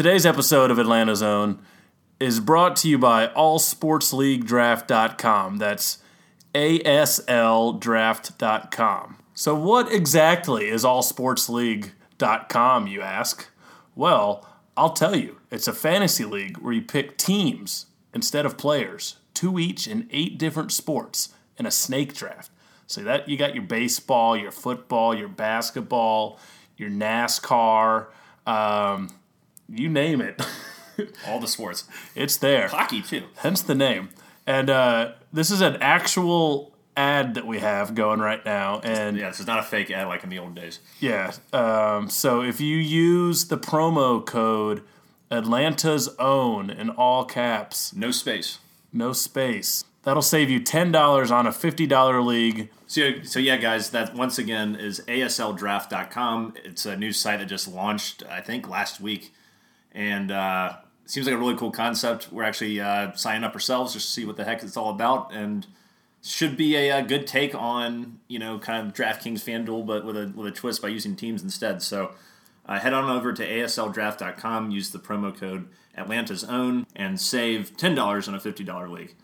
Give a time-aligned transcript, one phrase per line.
[0.00, 1.58] Today's episode of Atlanta's Own
[2.18, 5.58] is brought to you by allsportsleaguedraft.com.
[5.58, 5.98] That's
[6.54, 9.16] ASLdraft.com.
[9.34, 13.50] So, what exactly is allsportsleague.com, you ask?
[13.94, 15.36] Well, I'll tell you.
[15.50, 20.38] It's a fantasy league where you pick teams instead of players, two each in eight
[20.38, 22.50] different sports in a snake draft.
[22.86, 26.38] So that you got your baseball, your football, your basketball,
[26.78, 28.06] your NASCAR,
[28.46, 29.10] um,
[29.70, 30.40] you name it.
[31.26, 31.84] All the sports.
[32.14, 32.68] It's there.
[32.68, 33.24] Hockey, too.
[33.36, 34.10] Hence the name.
[34.46, 38.80] And uh, this is an actual ad that we have going right now.
[38.80, 40.80] And Yeah, this is not a fake ad like in the old days.
[40.98, 44.82] yeah, um, so if you use the promo code
[45.30, 48.58] Atlanta's Own in all caps, No space.
[48.92, 52.70] no space, that'll save you $10 on a $50 league.
[52.88, 56.54] So, so yeah, guys, that once again is ASLdraft.com.
[56.64, 59.32] It's a new site that just launched, I think, last week.
[59.92, 60.76] And uh,
[61.06, 62.28] seems like a really cool concept.
[62.30, 65.32] We're actually uh, signing up ourselves just to see what the heck it's all about.
[65.34, 65.66] And
[66.22, 70.16] should be a, a good take on, you know, kind of DraftKings FanDuel, but with
[70.16, 71.82] a, with a twist by using teams instead.
[71.82, 72.12] So
[72.66, 78.28] uh, head on over to ASLdraft.com, use the promo code Atlanta's Own, and save $10
[78.28, 79.14] on a $50 league.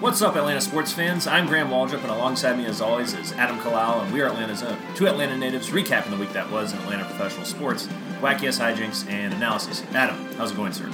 [0.00, 1.26] What's up, Atlanta sports fans?
[1.26, 4.62] I'm Graham Waldrop, and alongside me, as always, is Adam Kalal, and we are Atlanta's
[4.62, 4.76] own.
[4.94, 7.86] Two Atlanta natives recapping the week that was in Atlanta professional sports,
[8.20, 9.82] wacky ass hijinks, and analysis.
[9.94, 10.84] Adam, how's it going, sir?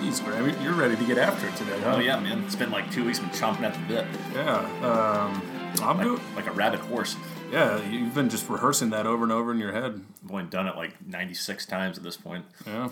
[0.00, 1.94] Jeez, Graham, you're ready to get after it today, huh?
[1.96, 2.42] Oh yeah, man.
[2.44, 4.58] It's been like two weeks, been chomping at the bit, Yeah.
[4.82, 5.42] Um,
[5.82, 7.16] I'm like, doing, like a rabid horse.
[7.52, 10.00] yeah, you've been just rehearsing that over and over in your head.
[10.24, 12.46] I've only done it like 96 times at this point.
[12.66, 12.88] Yeah.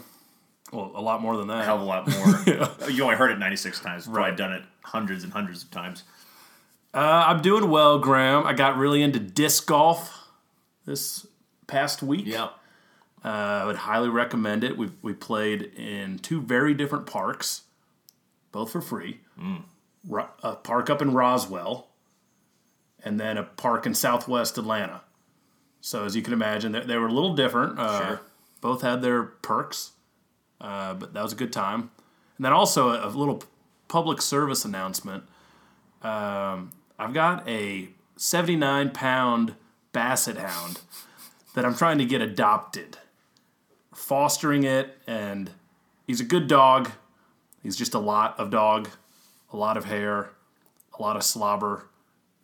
[0.72, 1.60] Well, a lot more than that.
[1.60, 2.34] A hell of a lot more.
[2.46, 2.88] Yeah.
[2.88, 4.06] You only heard it 96 times.
[4.06, 4.30] Right.
[4.30, 6.04] I've done it hundreds and hundreds of times.
[6.94, 8.46] Uh, I'm doing well, Graham.
[8.46, 10.26] I got really into disc golf
[10.86, 11.26] this
[11.66, 12.24] past week.
[12.26, 12.48] Yeah.
[13.24, 14.76] Uh, I would highly recommend it.
[14.76, 17.62] We we played in two very different parks,
[18.50, 19.20] both for free.
[20.08, 21.86] Ro- a park up in Roswell,
[23.04, 25.02] and then a park in Southwest Atlanta.
[25.80, 27.78] So as you can imagine, they, they were a little different.
[27.78, 28.20] Uh, Sure.
[28.60, 29.92] Both had their perks,
[30.62, 31.90] uh, but that was a good time.
[32.38, 33.42] And then also a, a little
[33.88, 35.24] public service announcement.
[36.02, 39.54] Um, I've got a 79 pound
[39.92, 40.80] basset hound
[41.54, 42.98] that I'm trying to get adopted.
[43.94, 45.50] Fostering it, and
[46.06, 46.90] he's a good dog.
[47.62, 48.88] He's just a lot of dog,
[49.52, 50.30] a lot of hair,
[50.98, 51.84] a lot of slobber,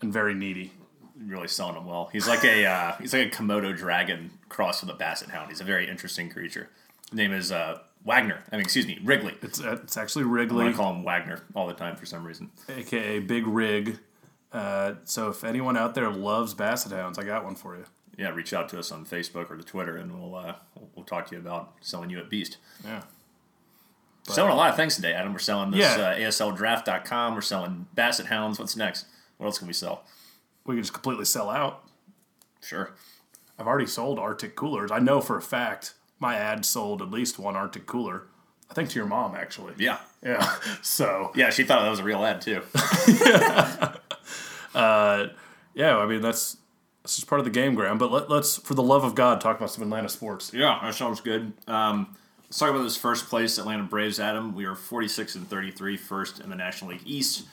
[0.00, 0.72] and very needy.
[1.18, 2.10] Really selling him well.
[2.12, 5.48] He's like a uh, he's like a Komodo dragon crossed with a basset hound.
[5.48, 6.68] He's a very interesting creature.
[7.10, 7.78] His name is uh,
[8.08, 8.42] Wagner.
[8.50, 9.34] I mean, excuse me, Wrigley.
[9.42, 12.50] It's uh, it's actually Wrigley, I call him Wagner all the time for some reason.
[12.66, 13.98] aka Big Rig.
[14.50, 17.84] Uh, so if anyone out there loves basset hounds, I got one for you.
[18.16, 20.54] Yeah, reach out to us on Facebook or the Twitter, and we'll uh,
[20.96, 22.56] we'll, talk to you about selling you at Beast.
[22.82, 23.02] Yeah.
[24.22, 25.34] selling a lot of things today, Adam.
[25.34, 26.02] We're selling this Yeah.
[26.02, 27.34] uh, ASLDraft.com.
[27.34, 28.58] We're selling Basset Hounds.
[28.58, 29.04] What's next?
[29.36, 30.04] What else can we sell?
[30.64, 31.84] We can just completely sell out.
[32.62, 32.94] Sure.
[33.58, 34.90] I've already sold Arctic coolers.
[34.90, 38.24] I know for a fact my ad sold at least one Arctic cooler.
[38.70, 39.74] I think to your mom actually.
[39.78, 39.98] Yeah.
[40.22, 40.56] Yeah.
[40.82, 42.62] So Yeah, she thought that was a real ad too.
[45.74, 46.58] yeah, I mean that's
[47.02, 47.96] that's just part of the game, Graham.
[47.96, 50.52] But let, let's, for the love of God, talk about some Atlanta sports.
[50.52, 51.54] Yeah, that sounds good.
[51.66, 52.14] Um,
[52.44, 54.54] let's talk about this first place Atlanta Braves, Adam.
[54.54, 57.44] We are 46 and 33, first in the National League East.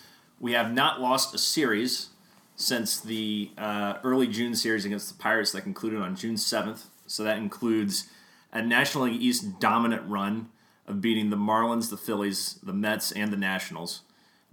[0.41, 2.09] We have not lost a series
[2.57, 6.87] since the uh, early June series against the Pirates that concluded on June 7th.
[7.07, 8.09] So that includes
[8.55, 10.49] a National League East dominant run
[10.87, 14.01] of beating the Marlins, the Phillies, the Mets, and the Nationals.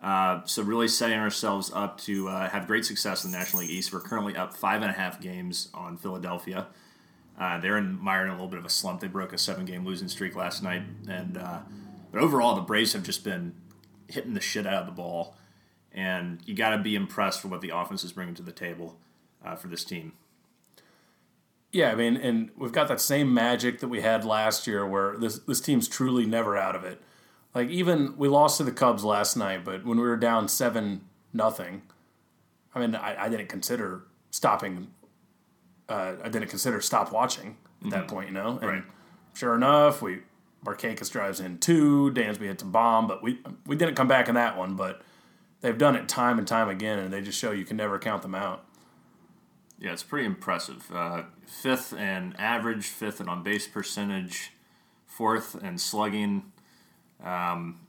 [0.02, 3.70] Uh, so really setting ourselves up to uh, have great success in the National League
[3.70, 3.92] East.
[3.92, 6.66] We're currently up five and a half games on Philadelphia.
[7.38, 9.00] Uh, they're in mired in a little bit of a slump.
[9.00, 11.60] They broke a seven-game losing streak last night, and uh,
[12.10, 13.54] but overall, the Braves have just been
[14.08, 15.36] hitting the shit out of the ball,
[15.92, 18.98] and you got to be impressed for what the offense is bringing to the table
[19.44, 20.12] uh, for this team.
[21.72, 25.16] Yeah, I mean, and we've got that same magic that we had last year, where
[25.16, 27.00] this this team's truly never out of it.
[27.54, 31.02] Like even we lost to the Cubs last night, but when we were down seven
[31.32, 31.82] nothing,
[32.74, 34.88] I mean, I, I didn't consider stopping.
[35.88, 38.58] Uh, I didn't consider stop watching at that point, you know.
[38.60, 38.84] And Right.
[39.34, 40.20] sure enough, we
[40.64, 44.34] Markakis drives in two, Dansby hits a bomb, but we we didn't come back in
[44.34, 44.76] that one.
[44.76, 45.02] But
[45.62, 48.22] they've done it time and time again, and they just show you can never count
[48.22, 48.64] them out.
[49.82, 50.88] Yeah, it's pretty impressive.
[50.94, 54.52] Uh, fifth and average, fifth and on base percentage,
[55.06, 56.52] fourth and slugging,
[57.22, 57.80] um,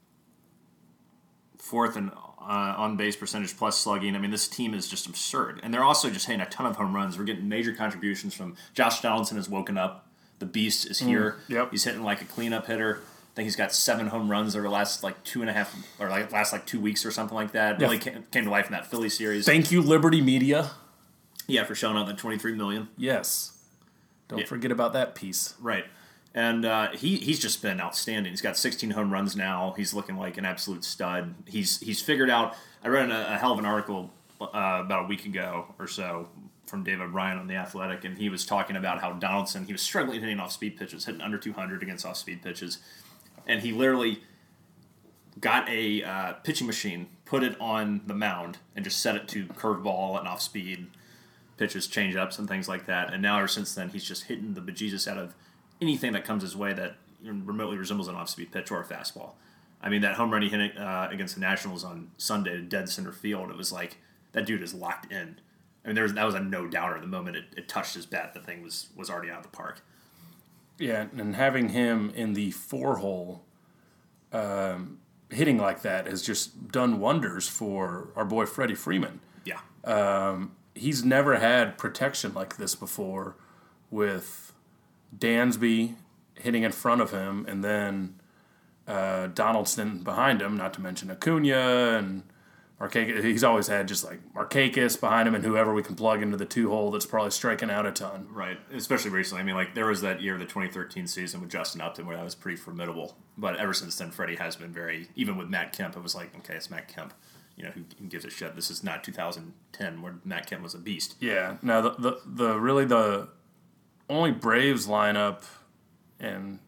[1.60, 2.10] fourth and
[2.42, 4.16] uh, on base percentage plus slugging.
[4.16, 6.78] I mean, this team is just absurd, and they're also just hitting a ton of
[6.78, 7.20] home runs.
[7.20, 10.08] We're getting major contributions from Josh Donaldson has woken up.
[10.40, 11.38] The beast is here.
[11.48, 11.70] yep.
[11.70, 13.02] He's hitting like a cleanup hitter.
[13.02, 15.76] I think he's got seven home runs over the last like two and a half
[16.00, 17.80] or like last like two weeks or something like that.
[17.80, 17.86] Yeah.
[17.86, 19.46] Really came, came to life in that Philly series.
[19.46, 20.72] Thank you, Liberty Media.
[21.48, 22.90] Yeah, for showing out the twenty three million.
[22.98, 23.52] Yes.
[24.28, 24.46] Don't Yeah.
[24.46, 25.54] forget about that piece.
[25.60, 25.86] Right.
[26.34, 28.32] And uh, he he's just been outstanding.
[28.32, 29.74] He's got 16 home runs now.
[29.78, 31.36] He's looking like an absolute stud.
[31.48, 32.56] He's he's figured out.
[32.84, 34.12] I read a, a hell of an article
[34.42, 34.48] uh,
[34.84, 36.28] about a week ago or so
[36.66, 39.82] from David Bryan on the Athletic, and he was talking about how Donaldson he was
[39.84, 42.80] struggling hitting off speed pitches, hitting under 200 against off speed pitches,
[43.46, 44.24] and he literally
[45.40, 49.46] got a uh, pitching machine, put it on the mound, and just set it to
[49.48, 50.88] curveball and off speed
[51.58, 53.14] pitches, change ups, and things like that.
[53.14, 55.36] And now, ever since then, he's just hitting the bejesus out of
[55.82, 59.32] anything that comes his way that remotely resembles an off speed pitch or a fastball.
[59.82, 63.12] I mean, that home run he hit uh, against the Nationals on Sunday, dead center
[63.12, 63.98] field, it was like
[64.32, 65.40] that dude is locked in.
[65.84, 67.00] I mean, there was, that was a no doubter.
[67.00, 69.50] The moment it, it touched his bat, the thing was was already out of the
[69.50, 69.82] park.
[70.80, 73.44] Yeah, and having him in the four hole
[74.32, 79.20] um, hitting like that has just done wonders for our boy Freddie Freeman.
[79.44, 79.60] Yeah,
[80.76, 83.36] He's never had protection like this before
[83.92, 84.54] with
[85.18, 85.96] Dansby
[86.36, 88.20] hitting in front of him and then
[88.88, 92.24] uh, Donaldson behind him, not to mention Acuna and
[92.80, 93.24] Markakis.
[93.24, 96.46] He's always had just like Markakis behind him and whoever we can plug into the
[96.46, 98.28] two hole that's probably striking out a ton.
[98.32, 99.42] Right, especially recently.
[99.42, 102.24] I mean, like there was that year, the 2013 season with Justin Upton, where that
[102.24, 103.16] was pretty formidable.
[103.38, 105.08] But ever since then, Freddie has been very.
[105.16, 107.14] Even with Matt Kemp, it was like, okay, it's Matt Kemp.
[107.56, 108.56] You know, who, gives a shit?
[108.56, 111.16] This is not 2010, where Matt Kemp was a beast.
[111.20, 111.58] Yeah.
[111.62, 113.30] Now the, the the really the
[114.10, 115.44] only Braves lineup,
[116.20, 116.60] and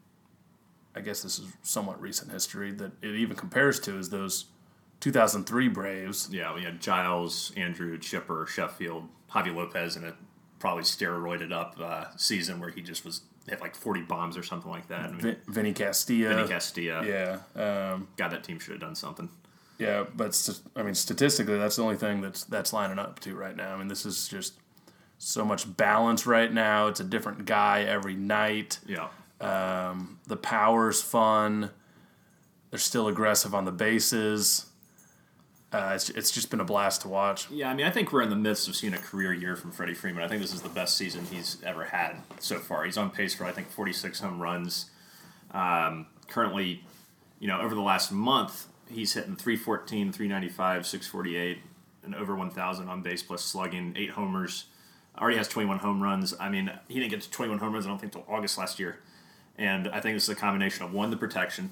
[0.95, 4.45] I guess this is somewhat recent history that it even compares to is those
[4.99, 6.29] 2003 Braves.
[6.31, 10.13] Yeah, we had Giles, Andruw, Chipper, Sheffield, Javy Lopez in a
[10.59, 14.71] probably steroided up uh, season where he just was hit like 40 bombs or something
[14.71, 15.01] like that.
[15.01, 16.33] I mean, Vin- Vinny Castilla.
[16.33, 17.05] Vinny Castilla.
[17.05, 17.39] Yeah.
[17.55, 19.29] Um, God, that team should have done something.
[19.77, 23.35] Yeah, but st- I mean, statistically, that's the only thing that's that's lining up to
[23.35, 23.73] right now.
[23.73, 24.53] I mean, this is just
[25.17, 26.87] so much balance right now.
[26.87, 28.79] It's a different guy every night.
[28.85, 29.09] Yeah.
[29.41, 31.71] Um, the power's fun.
[32.69, 34.67] They're still aggressive on the bases.
[35.71, 37.49] Uh, it's, it's just been a blast to watch.
[37.51, 39.71] Yeah, I mean, I think we're in the midst of seeing a career year from
[39.71, 40.23] Freddie Freeman.
[40.23, 42.85] I think this is the best season he's ever had so far.
[42.85, 44.89] He's on pace for, I think, 46 home runs.
[45.51, 46.83] Um, currently,
[47.39, 51.59] you know, over the last month, he's hitting 314, 395, 648,
[52.03, 54.65] and over 1,000 on base plus slugging, eight homers.
[55.17, 56.33] Already has 21 home runs.
[56.39, 58.79] I mean, he didn't get to 21 home runs, I don't think, until August last
[58.79, 58.99] year.
[59.57, 61.71] And I think this is a combination of one, the protection,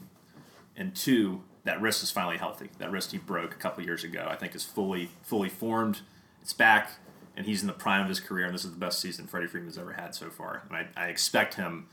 [0.76, 2.70] and two, that wrist is finally healthy.
[2.78, 6.02] That wrist he broke a couple years ago, I think, is fully fully formed.
[6.42, 6.92] It's back,
[7.36, 8.46] and he's in the prime of his career.
[8.46, 10.64] And this is the best season Freddie Freeman's ever had so far.
[10.70, 11.88] And I, I expect him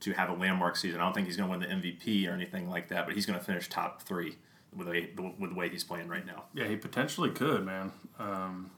[0.00, 1.00] to have a landmark season.
[1.00, 3.26] I don't think he's going to win the MVP or anything like that, but he's
[3.26, 4.36] going to finish top three
[4.76, 6.44] with the way, with the way he's playing right now.
[6.54, 7.92] Yeah, he potentially could, man.
[8.18, 8.70] Um,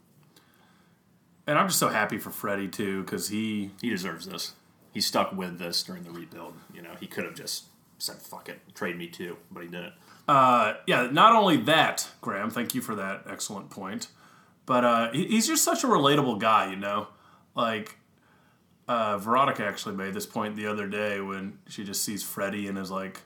[1.46, 4.54] and I'm just so happy for Freddie too, because he He deserves this.
[4.92, 6.54] He stuck with this during the rebuild.
[6.74, 7.64] You know, he could have just
[7.98, 9.94] said "fuck it," trade me too, but he didn't.
[10.28, 14.08] Uh, yeah, not only that, Graham, thank you for that excellent point,
[14.66, 17.08] but uh, he, he's just such a relatable guy, you know?
[17.56, 17.96] Like,
[18.86, 22.78] uh, Veronica actually made this point the other day when she just sees Freddie and
[22.78, 23.22] is like,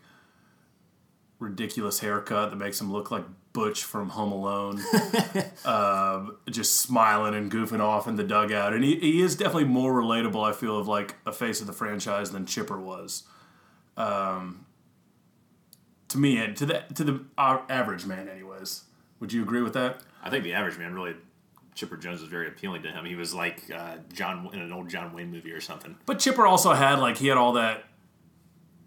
[1.38, 4.80] ridiculous haircut that makes him look like Butch from Home Alone,
[5.64, 8.72] um, just smiling and goofing off in the dugout.
[8.72, 11.72] And he, he is definitely more relatable, I feel, of like a face of the
[11.72, 13.24] franchise than Chipper was.
[13.96, 14.66] Um,
[16.08, 18.84] to me, and to the to the uh, average man, anyways.
[19.20, 20.02] Would you agree with that?
[20.22, 21.16] I think the average man really.
[21.74, 23.04] Chipper Jones was very appealing to him.
[23.04, 25.94] He was like uh, John in an old John Wayne movie or something.
[26.06, 27.84] But Chipper also had like he had all that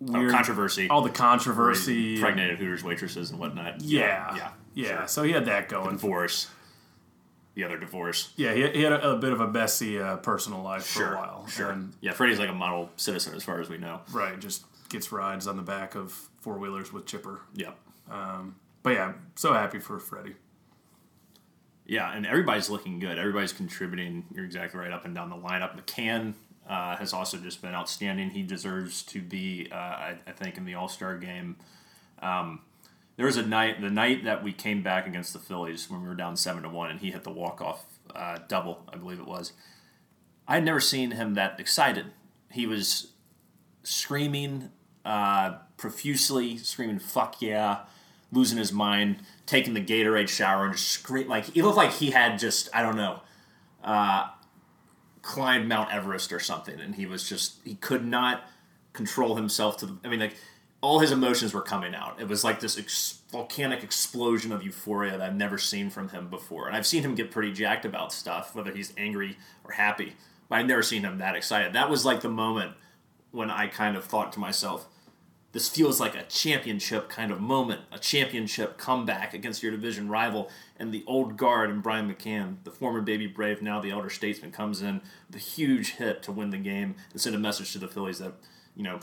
[0.07, 0.87] Oh, controversy.
[0.89, 2.15] all the controversy.
[2.15, 3.81] impregnated Hooters waitresses and whatnot.
[3.81, 4.87] Yeah, yeah, yeah.
[4.99, 5.07] sure.
[5.07, 5.91] So he had that going.
[5.91, 6.47] divorce.
[7.55, 8.31] The other divorce.
[8.37, 11.17] Yeah, he, he had a, a bit of a messy uh, personal life for a
[11.17, 11.47] while.
[11.47, 11.71] sure.
[11.71, 13.99] And, yeah, Freddie's like a model citizen as far as we know.
[14.13, 17.41] right, just gets rides on the back of four wheelers with Chipper.
[17.53, 17.71] Yeah,
[18.07, 20.35] But yeah, so happy for Freddie.
[21.85, 23.17] yeah, and everybody's looking good.
[23.19, 24.25] Everybody's contributing.
[24.33, 24.91] You're exactly right.
[24.91, 25.75] Up and down the lineup.
[25.77, 26.35] McCann
[26.69, 28.29] uh, has also just been outstanding.
[28.29, 31.57] He deserves to be, uh, I, I think, in the All Star game.
[32.21, 32.61] Um,
[33.17, 36.07] there was a night, the night that we came back against the Phillies when we
[36.07, 37.83] were down seven to one, and he hit the walk off
[38.15, 39.51] uh, double, I believe it was.
[40.47, 42.07] I had never seen him that excited.
[42.51, 43.11] He was
[43.83, 44.69] screaming
[45.03, 47.79] uh, profusely, screaming "fuck yeah,"
[48.31, 52.11] losing his mind, taking the Gatorade shower, and just scream like he looked like he
[52.11, 53.21] had just I don't know,
[53.83, 54.29] uh,
[55.29, 58.45] climbed Mount Everest or something, and he was just he could not
[58.93, 59.77] control himself.
[59.77, 60.33] To the, I mean, like
[60.81, 62.19] all his emotions were coming out.
[62.19, 66.29] It was like this ex- volcanic explosion of euphoria that I've never seen from him
[66.29, 66.65] before.
[66.65, 70.15] And I've seen him get pretty jacked about stuff, whether he's angry or happy.
[70.49, 71.73] But I've never seen him that excited.
[71.73, 72.73] That was like the moment
[73.29, 74.87] when I kind of thought to myself,
[75.51, 80.49] this feels like a championship kind of moment, a championship comeback against your division rival.
[80.79, 84.51] And the old guard and Brian McCann, the former baby brave, now the elder statesman,
[84.51, 87.87] comes in the huge hit to win the game and send a message to the
[87.87, 88.33] Phillies that,
[88.75, 88.99] you know,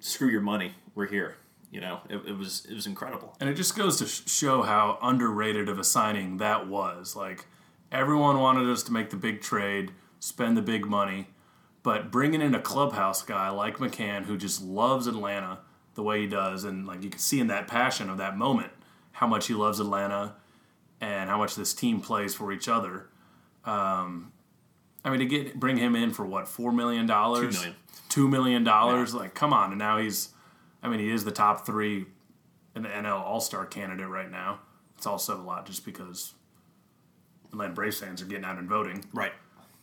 [0.00, 1.36] screw your money, we're here.
[1.70, 3.36] You know, it, it was it was incredible.
[3.40, 7.14] And it just goes to show how underrated of a signing that was.
[7.14, 7.44] Like
[7.92, 11.28] everyone wanted us to make the big trade, spend the big money,
[11.82, 15.58] but bringing in a clubhouse guy like McCann who just loves Atlanta
[15.94, 18.72] the way he does, and like you can see in that passion of that moment
[19.12, 20.34] how much he loves Atlanta
[21.00, 23.08] and how much this team plays for each other.
[23.64, 24.32] Um,
[25.04, 27.66] I mean, to get bring him in for what four million dollars,
[28.08, 28.64] Two million.
[28.64, 29.14] dollars.
[29.14, 29.70] Like, come on!
[29.70, 30.30] And now he's,
[30.82, 32.06] I mean, he is the top three
[32.74, 34.60] in the NL All Star candidate right now.
[34.96, 36.34] It's also a lot just because
[37.52, 39.32] Atlanta Braves fans are getting out and voting, Right.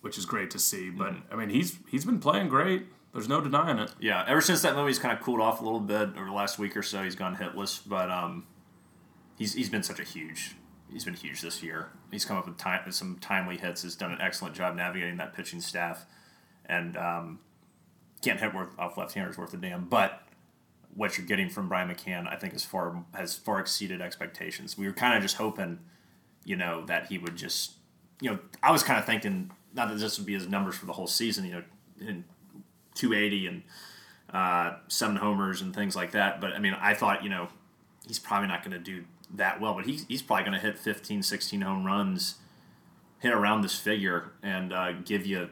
[0.02, 0.90] which is great to see.
[0.90, 2.88] But I mean, he's he's been playing great.
[3.14, 3.92] There's no denying it.
[4.00, 6.58] Yeah, ever since that he's kind of cooled off a little bit over the last
[6.58, 7.04] week or so.
[7.04, 8.46] He's gone hitless, but um,
[9.38, 10.56] he's he's been such a huge.
[10.94, 11.90] He's been huge this year.
[12.12, 13.82] He's come up with, time, some timely hits.
[13.82, 16.06] Has done an excellent job navigating that pitching staff,
[16.66, 17.40] and um,
[18.22, 19.86] can't hit worth off left-handers worth a damn.
[19.86, 20.22] But
[20.96, 24.78] what you're getting from Brian McCann, I think, is far has far exceeded expectations.
[24.78, 25.80] We were kind of just hoping,
[26.46, 27.74] you know, that he would just,
[28.22, 30.86] you know, I was kind of thinking not that this would be his numbers for
[30.86, 31.64] the whole season, you know,
[32.00, 32.24] in
[32.94, 33.64] 280 and
[34.32, 36.40] uh, seven homers and things like that.
[36.40, 37.48] But I mean, I thought, you know,
[38.08, 40.78] he's probably not going to do that well, but he's, he's probably going to hit
[40.78, 42.36] 15, 16 home runs,
[43.20, 45.50] hit around this figure, and uh, give you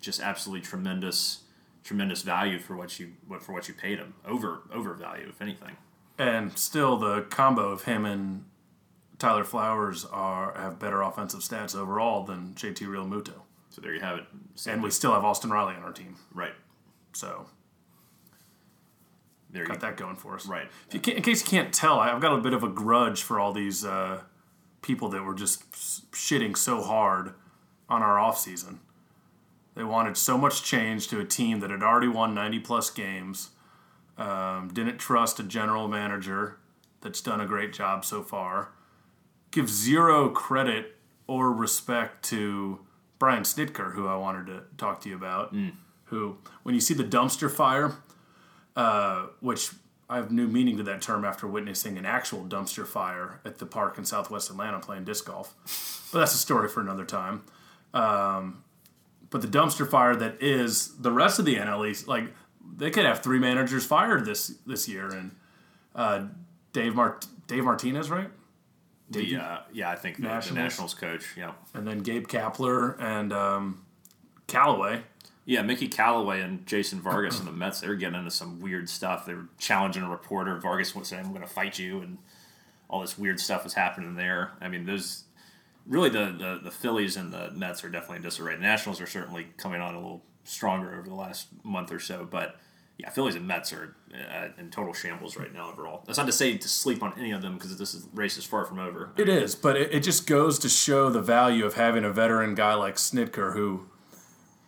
[0.00, 1.42] just absolutely tremendous,
[1.82, 4.14] tremendous value for what you what for what you paid him.
[4.24, 5.76] Over over value, if anything.
[6.16, 8.44] And still, the combo of him and
[9.18, 13.42] Tyler Flowers are have better offensive stats overall than JT Realmuto.
[13.70, 14.24] So there you have it.
[14.66, 16.16] And we still have Austin Riley on our team.
[16.32, 16.54] right
[17.12, 17.46] So
[19.50, 20.46] there you got that going for us.
[20.46, 20.68] Right.
[20.88, 23.22] If you can't, in case you can't tell, I've got a bit of a grudge
[23.22, 24.22] for all these uh,
[24.82, 25.70] people that were just
[26.12, 27.34] shitting so hard
[27.88, 28.78] on our offseason.
[29.74, 33.50] They wanted so much change to a team that had already won 90 plus games,
[34.16, 36.58] um, didn't trust a general manager
[37.00, 38.72] that's done a great job so far,
[39.50, 40.96] give zero credit
[41.28, 42.80] or respect to
[43.18, 45.52] Brian Snitker, who I wanted to talk to you about.
[46.06, 47.92] Who, when you see the dumpster fire,
[48.78, 49.72] uh, which
[50.08, 53.66] I have new meaning to that term after witnessing an actual dumpster fire at the
[53.66, 56.08] park in Southwest Atlanta playing disc golf.
[56.12, 57.42] But that's a story for another time.
[57.92, 58.62] Um,
[59.30, 62.32] but the dumpster fire that is the rest of the NL like
[62.76, 65.34] they could have three managers fired this this year, and
[65.96, 66.26] uh,
[66.72, 68.30] Dave Mart Dave Martinez, right?
[69.10, 70.56] The, uh, yeah, I think the, the Nationals?
[70.56, 71.24] Nationals coach.
[71.36, 71.52] Yeah.
[71.74, 73.84] And then Gabe Kapler and um,
[74.46, 75.02] Callaway.
[75.48, 78.86] Yeah, Mickey Callaway and Jason Vargas and the Mets, they were getting into some weird
[78.86, 79.24] stuff.
[79.24, 80.54] They were challenging a reporter.
[80.58, 82.18] Vargas was saying, I'm going to fight you, and
[82.90, 84.52] all this weird stuff was happening there.
[84.60, 85.24] I mean, there's
[85.86, 88.56] really the, the, the Phillies and the Mets are definitely in disarray.
[88.56, 92.28] The Nationals are certainly coming on a little stronger over the last month or so,
[92.30, 92.56] but
[92.98, 96.02] yeah, Phillies and Mets are uh, in total shambles right now overall.
[96.06, 98.44] That's not to say to sleep on any of them because this is, race is
[98.44, 99.12] far from over.
[99.16, 102.54] It is, but it, it just goes to show the value of having a veteran
[102.54, 103.86] guy like Snitker, who,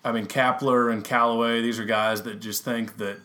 [0.05, 3.19] I mean, Kapler and Callaway, these are guys that just think that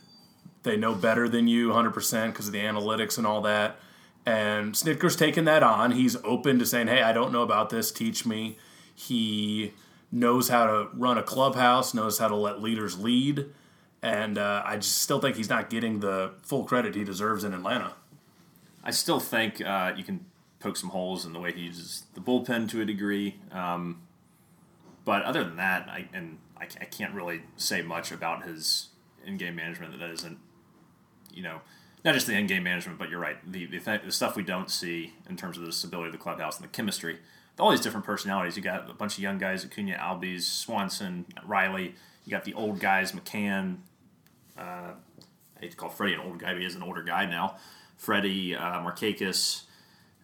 [0.64, 3.78] they know better than you 100% because of the analytics and all that.
[4.26, 5.92] And Snitker's taken that on.
[5.92, 8.58] He's open to saying, hey, I don't know about this, teach me.
[8.94, 9.74] He
[10.12, 13.46] knows how to run a clubhouse, knows how to let leaders lead.
[14.02, 17.54] And uh, I just still think he's not getting the full credit he deserves in
[17.54, 17.94] Atlanta.
[18.84, 20.26] I still think uh, you can
[20.60, 23.36] poke some holes in the way he uses the bullpen to a degree.
[23.52, 24.02] Um,
[25.06, 28.90] but other than that, I and I, I can't really say much about his
[29.26, 30.38] in-game management that isn't,
[31.34, 31.62] you know,
[32.04, 34.70] not just the in-game management, but you're right, the the, th- the stuff we don't
[34.70, 37.18] see in terms of the stability of the clubhouse and the chemistry.
[37.58, 38.58] All these different personalities.
[38.58, 41.96] You got a bunch of young guys: Acuna, Albies, Swanson, Riley.
[42.26, 43.78] You got the old guys: McCann.
[44.58, 47.26] Uh, I hate to call Freddie an old guy, but he is an older guy
[47.26, 47.56] now.
[47.96, 49.64] Freddie, uh, Markakis,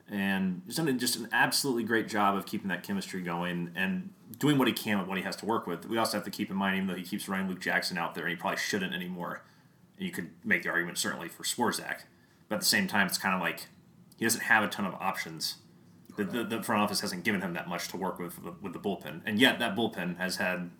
[0.09, 4.09] and he's done just an absolutely great job of keeping that chemistry going and
[4.41, 5.85] doing what he can with what he has to work with.
[5.85, 8.15] We also have to keep in mind, even though he keeps running Luke Jackson out
[8.15, 9.43] there, and he probably shouldn't anymore.
[9.99, 12.01] You could make the argument certainly for Swarzak,
[12.49, 13.67] but at the same time, it's kind of like
[14.17, 15.57] he doesn't have a ton of options.
[16.17, 18.79] The, the, the front office hasn't given him that much to work with with the
[18.79, 20.71] bullpen, and yet that bullpen has had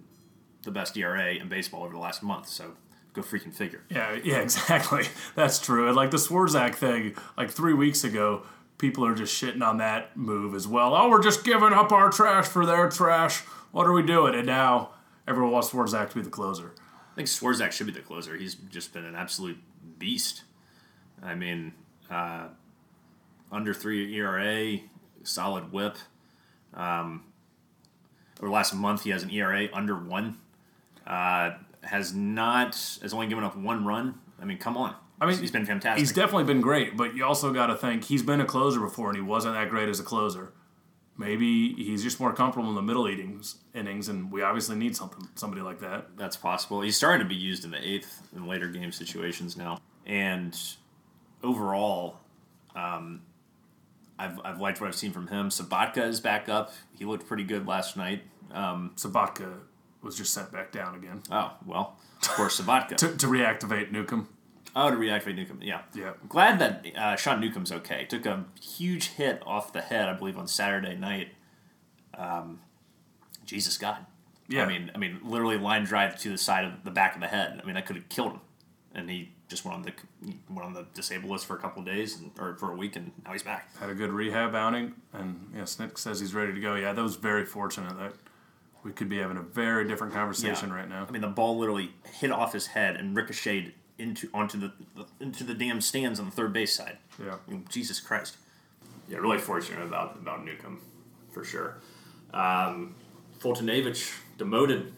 [0.63, 2.47] the best ERA in baseball over the last month.
[2.47, 2.73] So
[3.13, 3.83] go freaking figure.
[3.89, 5.05] Yeah, yeah, exactly.
[5.35, 5.85] That's true.
[5.87, 8.43] And like the Swarzak thing, like three weeks ago,
[8.81, 10.95] people are just shitting on that move as well.
[10.95, 13.41] Oh, we're just giving up our trash for their trash.
[13.71, 14.33] What are we doing?
[14.33, 14.89] And now
[15.27, 16.73] everyone wants Swarzak to be the closer.
[17.11, 18.35] I think Swarzak should be the closer.
[18.35, 19.59] He's just been an absolute
[19.99, 20.43] beast.
[21.21, 21.73] I mean,
[22.09, 22.47] uh,
[23.51, 24.79] under three ERA,
[25.23, 25.97] solid whip.
[26.73, 27.23] Um,
[28.39, 30.39] over the last month, he has an ERA under one.
[31.05, 31.51] Uh,
[31.83, 34.15] has not has only given up one run.
[34.41, 34.95] I mean, come on.
[35.21, 35.99] I mean, he's been fantastic.
[35.99, 39.09] He's definitely been great, but you also got to think he's been a closer before,
[39.09, 40.51] and he wasn't that great as a closer.
[41.15, 45.27] Maybe he's just more comfortable in the middle innings, innings, and we obviously need something
[45.35, 46.17] somebody like that.
[46.17, 46.81] That's possible.
[46.81, 50.57] He's starting to be used in the eighth and later game situations now, and
[51.43, 52.17] overall,
[52.75, 53.21] um,
[54.17, 55.49] I've, I've liked what I've seen from him.
[55.49, 56.73] Sobotka is back up.
[56.97, 58.23] He looked pretty good last night.
[58.51, 59.53] Um, Sobotka
[60.01, 61.21] was just sent back down again.
[61.29, 64.27] Oh well, of course, Sobotka to, to reactivate Newcomb.
[64.75, 65.81] Oh, to reactivate Newcomb, yeah.
[65.93, 66.13] Yeah.
[66.21, 68.05] I'm glad that uh, Sean Newcomb's okay.
[68.05, 71.29] Took a huge hit off the head, I believe, on Saturday night.
[72.17, 72.59] Um,
[73.45, 74.05] Jesus God.
[74.47, 74.63] Yeah.
[74.63, 77.27] I mean, I mean, literally line drive to the side of the back of the
[77.27, 77.59] head.
[77.61, 78.39] I mean, that could have killed him.
[78.93, 79.93] And he just went on the
[80.49, 83.11] went on the disabled list for a couple days and, or for a week, and
[83.25, 83.75] now he's back.
[83.77, 86.75] Had a good rehab outing, and yeah, Snick says he's ready to go.
[86.75, 88.13] Yeah, that was very fortunate that
[88.83, 90.75] we could be having a very different conversation Yeah.
[90.75, 91.05] right now.
[91.07, 94.71] I mean, the ball literally hit off his head and ricocheted into onto the
[95.19, 96.97] into the damn stands on the third base side.
[97.23, 97.37] Yeah.
[97.47, 98.37] I mean, Jesus Christ.
[99.07, 100.81] Yeah, really fortunate about about Newcomb,
[101.31, 101.77] for sure.
[102.33, 102.95] Um,
[103.39, 104.93] Foltynewicz demoted.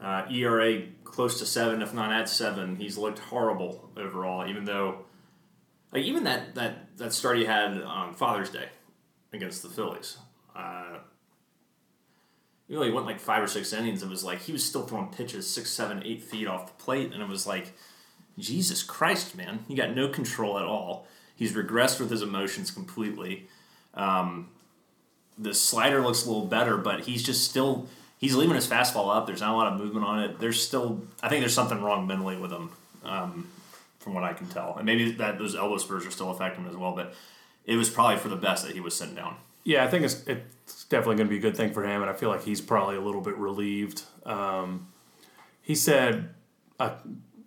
[0.00, 2.76] Uh, ERA close to seven, if not at seven.
[2.76, 4.48] He's looked horrible overall.
[4.48, 5.04] Even though,
[5.92, 8.68] like even that that that start he had on Father's Day
[9.32, 10.16] against the Phillies.
[10.56, 10.98] Uh,
[12.70, 14.02] you know, he went like five or six innings.
[14.02, 17.12] It was like he was still throwing pitches six, seven, eight feet off the plate,
[17.12, 17.72] and it was like,
[18.40, 21.06] Jesus Christ, man, he got no control at all.
[21.36, 23.46] He's regressed with his emotions completely.
[23.94, 24.48] Um,
[25.38, 27.86] the slider looks a little better, but he's just still
[28.18, 29.26] he's leaving his fastball up.
[29.26, 30.38] There's not a lot of movement on it.
[30.38, 32.70] There's still I think there's something wrong mentally with him,
[33.04, 33.48] um,
[33.98, 36.70] from what I can tell, and maybe that those elbow spurs are still affecting him
[36.70, 36.94] as well.
[36.94, 37.14] But
[37.64, 39.36] it was probably for the best that he was sitting down.
[39.64, 42.10] Yeah, I think it's, it's definitely going to be a good thing for him, and
[42.10, 44.02] I feel like he's probably a little bit relieved.
[44.24, 44.88] Um,
[45.60, 46.30] he said,
[46.78, 46.94] I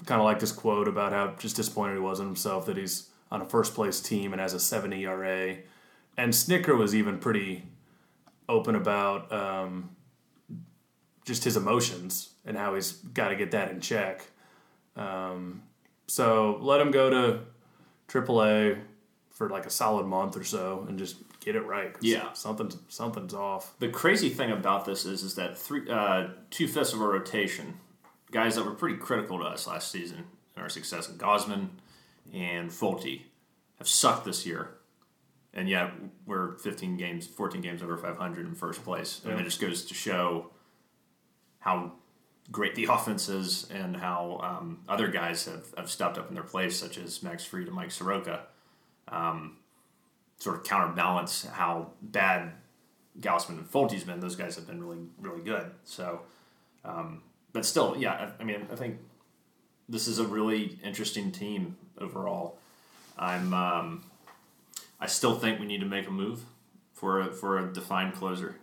[0.06, 3.10] kind of like this quote about how just disappointed he was in himself that he's
[3.32, 5.58] on a first place team and has a 7 ERA.
[6.18, 7.64] And Snitker was even pretty
[8.48, 9.96] open about um,
[11.26, 14.26] just his emotions and how he's got to get that in check.
[14.96, 15.64] Um,
[16.08, 17.40] so let him go to
[18.08, 18.80] AAA
[19.32, 21.96] for like a solid month or so and just get it right.
[22.02, 22.32] Yeah.
[22.34, 23.74] something's something's off.
[23.80, 27.80] The crazy thing about this is, is that three, uh, two fifths of a rotation,
[28.34, 31.70] guys that were pretty critical to us last season in our success, Gausman
[32.34, 33.22] and Folty,
[33.78, 34.72] have sucked this year,
[35.54, 35.92] and yet
[36.26, 39.22] we're 15 games, 14 games over 500 in first place.
[39.24, 40.50] I mean, it just goes to show
[41.60, 41.94] how
[42.52, 46.44] great the offense is and how um, other guys have, have stepped up in their
[46.44, 48.48] place, such as Max Fried and Mike Soroka.
[49.08, 49.58] Um,
[50.38, 52.52] sort of counterbalance how bad
[53.20, 54.20] Gausman and Folty's been.
[54.20, 55.72] Those guys have been really, really good.
[55.84, 56.22] So,
[56.84, 57.22] um,
[57.54, 58.98] but still, yeah, I, I mean, I think
[59.88, 62.58] this is a really interesting team overall.
[63.18, 64.04] I'm, um,
[65.00, 66.42] I still think we need to make a move
[66.94, 68.58] for a, for a defined closer.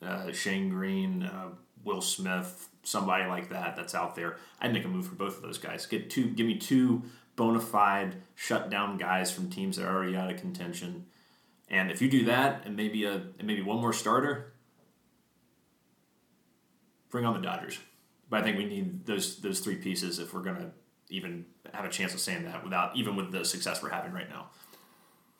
[0.00, 1.48] Uh, Shane Greene, uh,
[1.84, 4.36] Will Smith, somebody like that that's out there.
[4.60, 5.86] I'd make a move for both of those guys.
[5.86, 7.02] Get two, give me two
[7.36, 11.06] bona fide shut down guys from teams that are already out of contention.
[11.68, 14.52] And if you do that, and maybe a and maybe one more starter,
[17.10, 17.78] bring on the Dodgers.
[18.32, 20.70] But I think we need those those three pieces if we're gonna
[21.10, 24.30] even have a chance of saying that without even with the success we're having right
[24.30, 24.46] now.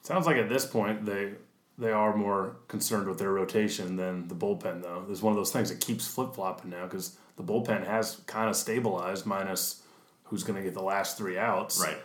[0.02, 1.32] Sounds like at this point they
[1.78, 5.04] they are more concerned with their rotation than the bullpen though.
[5.06, 8.50] There's one of those things that keeps flip flopping now because the bullpen has kind
[8.50, 9.82] of stabilized minus
[10.24, 11.80] who's going to get the last three outs.
[11.80, 11.96] Right.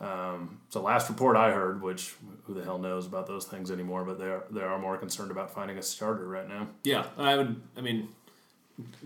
[0.00, 4.04] Um, so last report I heard, which who the hell knows about those things anymore,
[4.04, 6.68] but they are they are more concerned about finding a starter right now.
[6.82, 7.60] Yeah, I would.
[7.76, 8.08] I mean,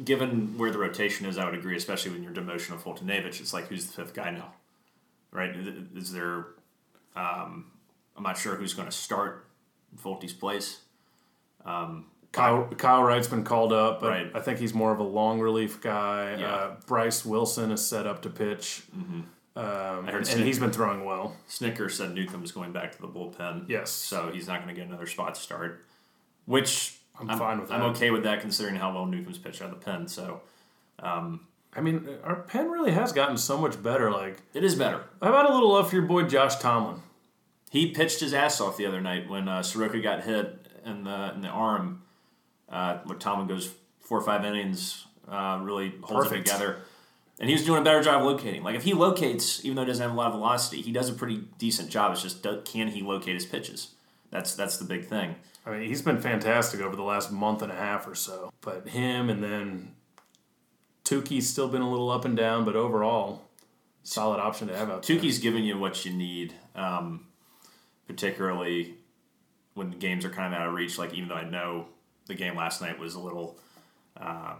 [0.04, 1.76] given where the rotation is, I would agree.
[1.76, 4.52] Especially when you're demotion of Foltynewicz, it's like who's the fifth guy now,
[5.32, 5.54] right?
[5.96, 6.46] Is there?
[7.16, 7.66] Um,
[8.16, 9.46] I'm not sure who's going to start
[9.92, 10.80] in Folty's place.
[12.32, 14.30] Kyle Kyle Wright's been called up, but Right.
[14.34, 16.36] I think he's more of a long relief guy.
[16.38, 16.46] Yeah.
[16.54, 18.82] Uh, Bryce Wilson is set up to pitch.
[18.92, 19.24] Um,
[19.56, 21.36] heard and Snick- he's been throwing well.
[21.48, 23.66] Snitker said Newcomb's going back to the bullpen.
[23.68, 23.90] Yes.
[23.92, 25.84] So he's not going to get another spot start,
[26.44, 27.74] which I'm fine with that.
[27.80, 30.08] I'm okay with that considering how well Newcomb's pitched out of the pen.
[30.08, 30.40] So
[31.76, 34.10] I mean, our pen really has gotten so much better.
[34.10, 35.04] Like, it is better.
[35.20, 37.02] how about a little love for your boy Josh Tomlin?
[37.70, 41.32] He pitched his ass off the other night when uh, Soroka got hit in the
[41.34, 42.02] in the arm.
[42.68, 46.48] Uh, where Tomlin goes four or five innings, uh, really holds Perfect.
[46.48, 46.78] it together.
[47.38, 48.62] And he was doing a better job locating.
[48.62, 51.08] Like if he locates, even though he doesn't have a lot of velocity, he does
[51.08, 52.12] a pretty decent job.
[52.12, 53.88] It's just can he locate his pitches?
[54.34, 55.36] That's that's the big thing.
[55.64, 58.52] I mean, he's been fantastic over the last month and a half or so.
[58.62, 59.94] But him and then
[61.04, 63.42] Tukey's still been a little up and down, but overall,
[64.02, 65.16] solid option to have out there.
[65.16, 67.28] Tukey's giving you what you need, um,
[68.08, 68.96] particularly
[69.74, 70.98] when the games are kind of out of reach.
[70.98, 71.86] Like even though I know
[72.26, 73.56] the game last night was a little,
[74.20, 74.54] uh,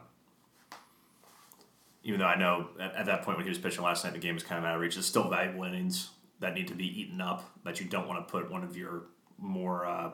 [2.05, 4.21] even though I know at, at that point when he was pitching last night the
[4.21, 4.97] game was kind of out of reach.
[4.97, 8.31] It's still valuable innings that need to be eaten up that you don't want to
[8.31, 9.07] put one of your
[9.39, 9.87] more.
[9.87, 10.11] Uh,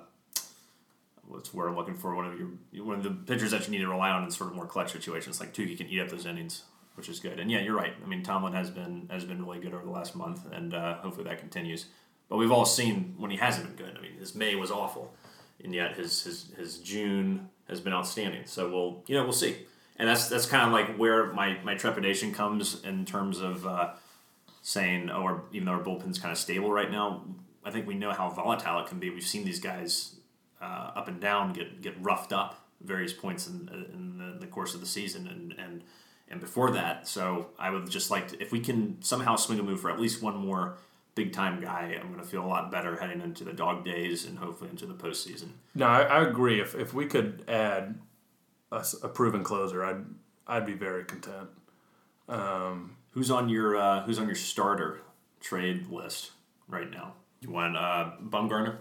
[1.29, 2.37] What's where I'm looking for one of
[2.73, 4.67] your one of the pitchers that you need to rely on in sort of more
[4.67, 6.65] clutch situations like Tukey can eat up those innings,
[6.97, 7.39] which is good.
[7.39, 7.93] And yeah, you're right.
[8.05, 10.95] I mean, Tomlin has been has been really good over the last month, and uh,
[10.97, 11.87] hopefully that continues.
[12.29, 13.97] But we've all seen when he hasn't been good.
[13.97, 15.15] I mean, his May was awful,
[15.63, 18.43] and yet his his, his June has been outstanding.
[18.47, 19.57] So we'll you know we'll see.
[20.01, 23.91] And that's that's kind of like where my, my trepidation comes in terms of uh,
[24.63, 27.23] saying, oh, our, even though our bullpen's kind of stable right now,
[27.65, 29.11] I think we know how volatile it can be.
[29.11, 30.17] We've seen these guys
[30.61, 34.47] uh, up and down get get roughed up at various points in, in the, the
[34.47, 35.85] course of the season and and
[36.29, 37.09] and before that.
[37.09, 40.01] So I would just like to, if we can somehow swing a move for at
[40.01, 40.79] least one more
[41.15, 44.25] big time guy, I'm going to feel a lot better heading into the dog days
[44.25, 45.49] and hopefully into the postseason.
[45.75, 46.61] No, I, I agree.
[46.61, 47.99] If if we could add
[48.71, 50.05] a proven closer, I'd
[50.47, 51.49] I'd be very content.
[53.13, 55.01] Who's on your uh, Who's on your starter
[55.41, 56.31] trade list
[56.69, 57.15] right now?
[57.41, 58.77] You want uh, Bumgarner?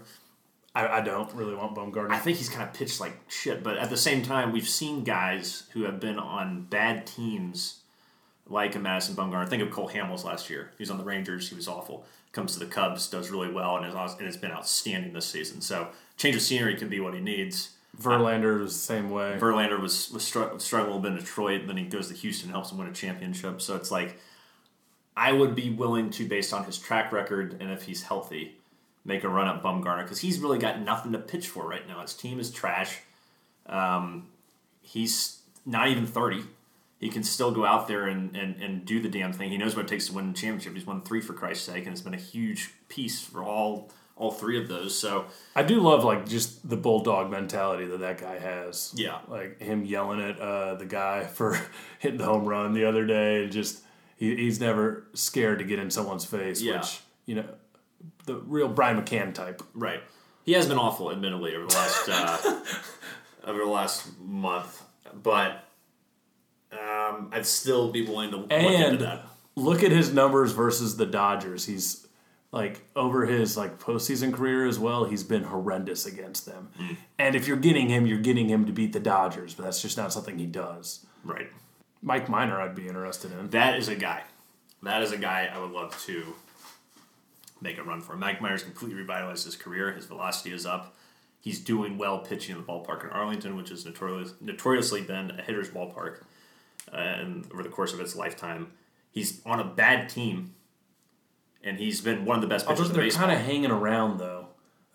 [0.74, 2.10] I, I don't really want Bumgarner.
[2.10, 5.02] I think he's kind of pitched like shit, but at the same time, we've seen
[5.02, 7.80] guys who have been on bad teams,
[8.46, 9.48] like a Madison Bumgarner.
[9.48, 10.70] Think of Cole Hamels last year.
[10.78, 11.48] He was on the Rangers.
[11.48, 12.04] He was awful.
[12.32, 15.60] Comes to the Cubs, does really well, and has and has been outstanding this season.
[15.60, 17.70] So change of scenery can be what he needs.
[18.00, 19.36] Verlander was the same way.
[19.40, 22.48] Verlander was was str- struggling a little bit in Detroit, then he goes to Houston
[22.48, 23.60] and helps him win a championship.
[23.60, 24.16] So it's like
[25.16, 28.56] I would be willing to, based on his track record and if he's healthy,
[29.04, 32.00] make a run at Bumgarner because he's really got nothing to pitch for right now.
[32.00, 33.00] His team is trash.
[33.66, 34.28] Um,
[34.80, 36.42] he's not even thirty.
[36.98, 39.50] He can still go out there and, and, and do the damn thing.
[39.50, 40.74] He knows what it takes to win the championship.
[40.74, 44.30] He's won three for Christ's sake, and it's been a huge piece for all all
[44.30, 44.96] three of those.
[44.96, 45.24] So
[45.56, 48.92] I do love like just the bulldog mentality that that guy has.
[48.94, 49.18] Yeah.
[49.28, 51.58] like him yelling at uh, the guy for
[51.98, 53.80] hitting the home run the other day, and just
[54.20, 56.60] he, he's never scared to get in someone's face.
[56.60, 56.76] Yeah.
[56.76, 57.46] Which you know,
[58.26, 59.62] the real Brian McCann type.
[59.74, 60.02] Right.
[60.44, 62.60] He has been awful, admittedly, over the last uh,
[63.44, 64.82] over the last month,
[65.22, 65.64] but
[66.72, 69.26] um, I'd still be willing to look into that.
[69.56, 71.66] look at his numbers versus the Dodgers.
[71.66, 72.06] He's
[72.52, 75.04] like over his like postseason career as well.
[75.04, 76.70] He's been horrendous against them.
[76.76, 76.94] Hmm.
[77.18, 79.96] And if you're getting him, you're getting him to beat the Dodgers, but that's just
[79.96, 81.06] not something he does.
[81.24, 81.48] Right.
[82.02, 83.50] Mike Minor, I'd be interested in.
[83.50, 84.22] That is a guy.
[84.82, 86.34] That is a guy I would love to
[87.60, 88.16] make a run for.
[88.16, 89.92] Mike Myers completely revitalized his career.
[89.92, 90.96] His velocity is up.
[91.40, 95.42] He's doing well pitching in the ballpark in Arlington, which has notorious, notoriously been a
[95.42, 96.22] hitter's ballpark
[96.92, 98.72] uh, and over the course of its lifetime.
[99.10, 100.54] He's on a bad team,
[101.62, 104.48] and he's been one of the best pitchers Although they're kind of hanging around though.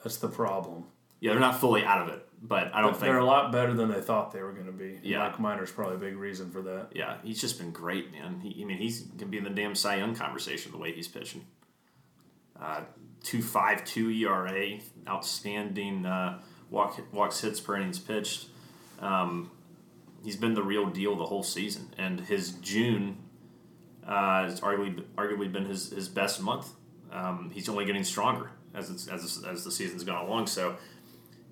[0.03, 0.85] That's the problem.
[1.19, 3.01] Yeah, they're not fully out of it, but I don't But think.
[3.11, 4.99] they're a lot better than they thought they were going to be.
[5.03, 5.19] Yeah.
[5.19, 6.89] Mike Minor's probably a big reason for that.
[6.93, 8.39] Yeah, he's just been great, man.
[8.41, 11.07] He, I mean, he's can be in the damn Cy Young conversation the way he's
[11.07, 11.45] pitching.
[12.59, 12.81] Uh,
[13.23, 18.47] two five two ERA, outstanding uh, walk walks hits per innings pitched.
[18.99, 19.51] Um,
[20.23, 23.17] he's been the real deal the whole season, and his June
[24.07, 26.69] uh, has arguably arguably been his, his best month.
[27.11, 30.47] Um, he's only getting stronger as it's, as as the season's gone along.
[30.47, 30.77] So,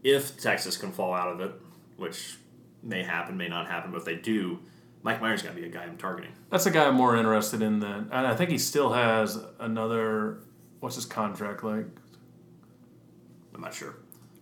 [0.04, 1.52] if Texas can fall out of it,
[1.98, 2.38] which
[2.82, 4.60] may happen, may not happen, but if they do,
[5.02, 6.32] Mike Myers got to be a guy I'm targeting.
[6.50, 10.39] That's a guy I'm more interested in than, and I think he still has another.
[10.80, 11.86] What's his contract like?
[13.56, 13.96] I'm not sure.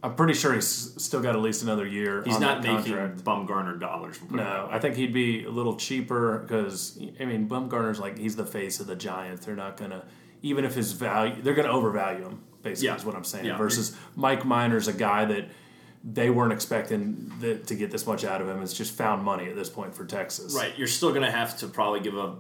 [0.04, 0.66] I'm pretty sure he's
[1.04, 2.24] still got at least another year.
[2.24, 2.94] He's not making.
[2.94, 4.68] Bumgarner dollars from No.
[4.72, 8.80] I think he'd be a little cheaper because I mean Bumgarner's like he's the face
[8.80, 9.46] of the Giants.
[9.46, 10.04] They're not gonna
[10.42, 12.42] even if his value they're gonna overvalue him.
[12.64, 12.96] Basically, Yeah.
[12.96, 13.46] is what I'm saying.
[13.46, 13.58] Yeah.
[13.58, 15.50] Versus Mike Minor's a guy that
[16.04, 18.62] they weren't expecting that, to get this much out of him.
[18.62, 20.54] It's just found money at this point for Texas.
[20.56, 22.36] Right, you're still going to have to probably give a,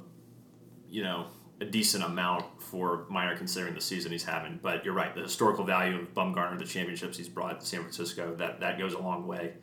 [0.89, 1.27] you know,
[1.59, 4.59] a decent amount for Minor considering the season he's having.
[4.61, 8.33] But you're right, the historical value of Bumgarner, the championships he's brought to San Francisco,
[8.37, 9.53] that that goes a long way.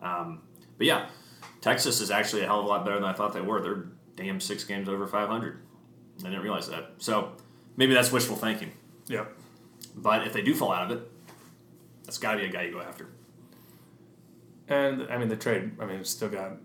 [0.00, 0.42] Um,
[0.78, 1.06] but yeah,
[1.60, 3.60] Texas is actually a hell of a lot better than I thought they were.
[3.60, 5.58] They're damn six games over 500.
[6.20, 6.92] I didn't realize that.
[6.98, 7.32] So
[7.76, 8.72] maybe that's wishful thinking.
[9.08, 9.32] Yep.
[9.96, 11.10] But if they do fall out of it,
[12.04, 13.08] that's got to be a guy you go after.
[14.68, 15.72] And I mean the trade.
[15.80, 16.56] I mean, it's still got a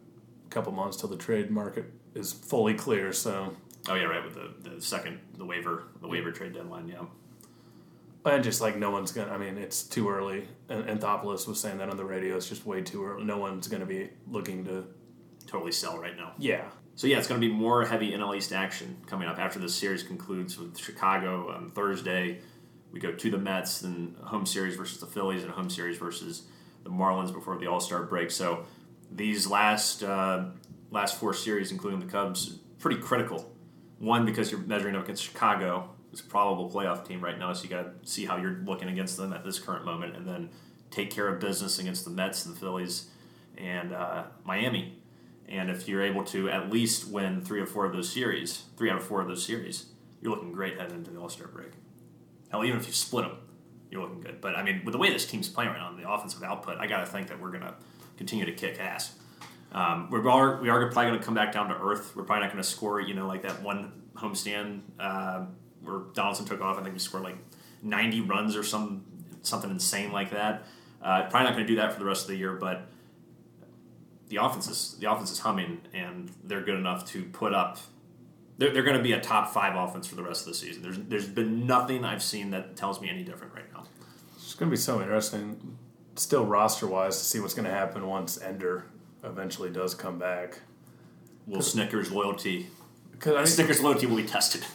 [0.50, 3.12] couple months till the trade market is fully clear.
[3.12, 3.56] So
[3.90, 6.88] Oh yeah, right with the, the second the waiver the waiver trade deadline.
[6.88, 7.06] Yeah.
[8.26, 9.32] and just like no one's gonna.
[9.32, 10.48] I mean, it's too early.
[10.70, 12.36] And Anthopoulos was saying that on the radio.
[12.38, 13.24] It's just way too early.
[13.24, 14.86] No one's gonna be looking to.
[15.48, 16.34] Totally sell right now.
[16.38, 16.66] Yeah.
[16.98, 19.76] So yeah, it's going to be more heavy NL East action coming up after this
[19.76, 22.40] series concludes with Chicago on Thursday.
[22.92, 26.48] We go to the Mets, then home series versus the Phillies, and home series versus
[26.84, 28.32] the Marlins before the All Star break.
[28.32, 28.66] So
[29.12, 30.46] these last uh,
[30.90, 33.54] last four series, including the Cubs, pretty critical.
[34.00, 37.64] One because you're measuring up against Chicago, who's a probable playoff team right now, so
[37.64, 40.50] you got to see how you're looking against them at this current moment, and then
[40.90, 43.10] take care of business against the Mets and the Phillies
[43.56, 44.97] and uh, Miami.
[45.50, 48.90] And if you're able to at least win three or four of those series, three
[48.90, 49.86] out of four of those series,
[50.22, 51.72] you're looking great heading into the All Star break.
[52.50, 53.38] Hell, even if you split them,
[53.90, 54.42] you're looking good.
[54.42, 56.88] But I mean, with the way this team's playing right now, the offensive output, I
[56.88, 57.76] got to think that we're going to
[58.18, 59.16] continue to kick ass.
[59.72, 62.16] Um, we are we are probably going to come back down to earth.
[62.16, 65.46] We're probably not going to score, you know, like that one homestand uh,
[65.82, 66.78] where Donaldson took off.
[66.78, 67.38] I think we scored like
[67.84, 69.06] 90 runs or some
[69.44, 70.66] something insane like that.
[71.02, 72.88] Uh, probably not going to do that for the rest of the year, but
[74.30, 77.78] the offense is the offense is humming, and they're good enough to put up.
[78.58, 80.82] They're, they're going to be a top five offense for the rest of the season.
[80.82, 83.86] There's there's been nothing I've seen that tells me any different right now.
[84.36, 85.78] It's gonna be so interesting,
[86.16, 88.86] still roster wise, to see what's gonna happen once Ender
[89.24, 90.60] eventually does come back.
[91.46, 92.68] Will Snitkers loyalty?
[93.12, 94.66] Because I mean, Snitkers loyalty will be tested.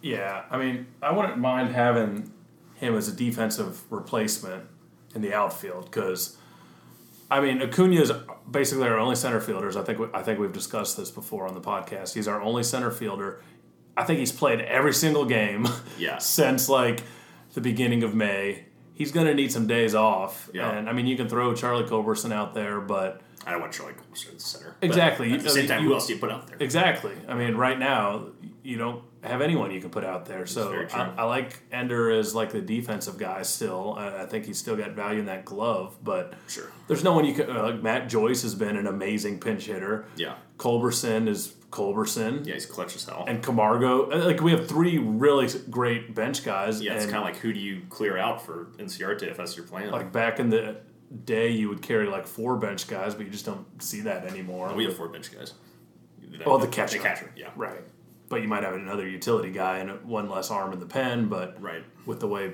[0.00, 2.32] Yeah, I mean, I wouldn't mind having
[2.76, 4.64] him as a defensive replacement
[5.14, 6.37] in the outfield because,
[7.30, 8.12] I mean, Acuna is
[8.50, 9.76] basically our only center fielders.
[9.76, 12.14] I think we, I think we've discussed this before on the podcast.
[12.14, 13.42] He's our only center fielder.
[13.96, 15.66] I think he's played every single game
[15.98, 16.18] Yeah.
[16.18, 17.02] since like
[17.54, 18.64] the beginning of May.
[18.94, 20.48] He's going to need some days off.
[20.54, 20.70] Yeah.
[20.70, 23.92] And I mean, you can throw Charlie Culberson out there, but I don't want Charlie
[23.92, 24.76] Culberson in the center.
[24.80, 25.32] But Exactly.
[25.32, 26.56] At the same time, You- who else do you put out there?
[26.60, 27.12] Exactly.
[27.28, 28.28] I mean, right now
[28.62, 30.46] you don't have anyone you can put out there.
[30.46, 30.72] So.
[30.92, 33.94] I, I like Ender as like the defensive guy still.
[33.98, 36.70] I, I think he's still got value in that glove, but Sure.
[36.86, 37.50] there's no one you can.
[37.50, 40.06] Uh, like Matt Joyce has been an amazing pinch hitter.
[40.16, 40.34] Yeah.
[40.56, 42.46] Culberson is Culberson.
[42.46, 43.24] Yeah, he's clutch as hell.
[43.28, 46.80] And Camargo, uh, like we have three really great bench guys.
[46.80, 49.66] yeah, it's kind of like who do you clear out for Inciarte if that's your
[49.66, 49.90] plan?
[49.90, 50.76] like back in the
[51.24, 54.72] day, you would carry like four bench guys, but you just don't see that anymore.
[54.74, 55.54] we have four bench guys.
[56.46, 56.98] Oh, the catcher.
[56.98, 57.48] The catcher, yeah.
[57.56, 57.80] Right.
[58.28, 61.60] But you might have another utility guy and one less arm in the pen, but
[61.62, 61.82] Right.
[62.06, 62.52] with the way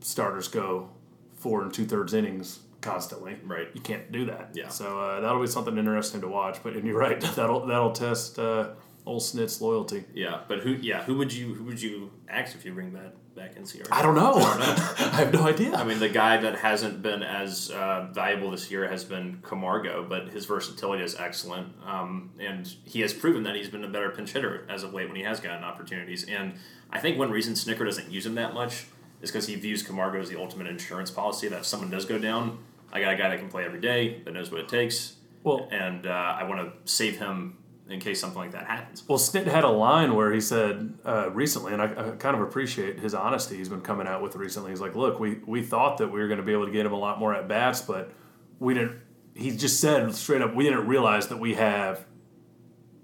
[0.00, 0.90] starters go
[1.34, 3.68] four and two thirds innings constantly, Right.
[3.74, 4.50] you can't do that.
[4.54, 4.68] Yeah.
[4.68, 6.58] So uh, that'll be something interesting to watch.
[6.62, 8.70] But and you're right, that'll that'll test uh,
[9.06, 10.04] old Snit's loyalty.
[10.14, 10.72] Yeah, but who?
[10.72, 11.54] Yeah, who would you?
[11.54, 13.88] Who would you ask if you bring that back Inciarte?
[13.90, 14.34] I don't know.
[14.36, 15.74] I have no idea.
[15.74, 20.04] I mean, the guy that hasn't been as uh, valuable this year has been Camargo,
[20.08, 24.10] but his versatility is excellent, um, and he has proven that he's been a better
[24.10, 26.24] pinch hitter as of late when he has gotten opportunities.
[26.24, 26.54] And
[26.90, 28.86] I think one reason Snitker doesn't use him that much
[29.20, 31.48] is because he views Camargo as the ultimate insurance policy.
[31.48, 32.58] That if someone does go down,
[32.92, 35.68] I got a guy that can play every day, that knows what it takes, well,
[35.70, 39.02] and uh, I want to save him in case something like that happens.
[39.08, 42.42] Well, Snit had a line where he said uh, recently, and I, I kind of
[42.42, 43.56] appreciate his honesty.
[43.56, 44.70] He's been coming out with recently.
[44.70, 46.86] He's like, "Look, we we thought that we were going to be able to get
[46.86, 48.10] him a lot more at bats, but
[48.58, 49.00] we didn't."
[49.34, 52.04] He just said straight up, "We didn't realize that we have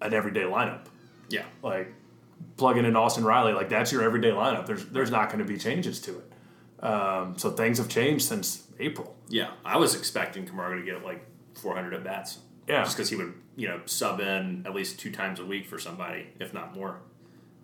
[0.01, 0.87] an everyday lineup.
[1.29, 1.93] Yeah, Like
[2.57, 4.67] plugging in Austin Riley, like that's your everyday lineup.
[4.67, 6.85] There's there's not going to be changes to it.
[6.85, 9.17] Um, so things have changed since April.
[9.29, 9.51] yeah.
[9.64, 11.27] I was expecting Camargo to get like
[11.61, 12.38] 400 at bats.
[12.69, 12.85] Yeah.
[12.85, 15.79] just because he would you know sub in at least two times a week for
[15.79, 17.01] somebody, if not more.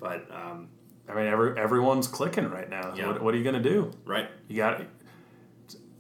[0.01, 0.69] But um,
[1.09, 2.93] I mean, every everyone's clicking right now.
[2.95, 3.07] Yeah.
[3.07, 3.93] What, what are you going to do?
[4.05, 4.83] right, You got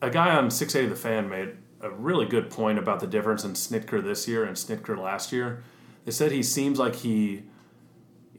[0.02, 3.52] a guy on 680 The Fan made a really good point about the difference in
[3.52, 5.62] Snitker this year and Snitker last year.
[6.04, 7.44] They said he seems like he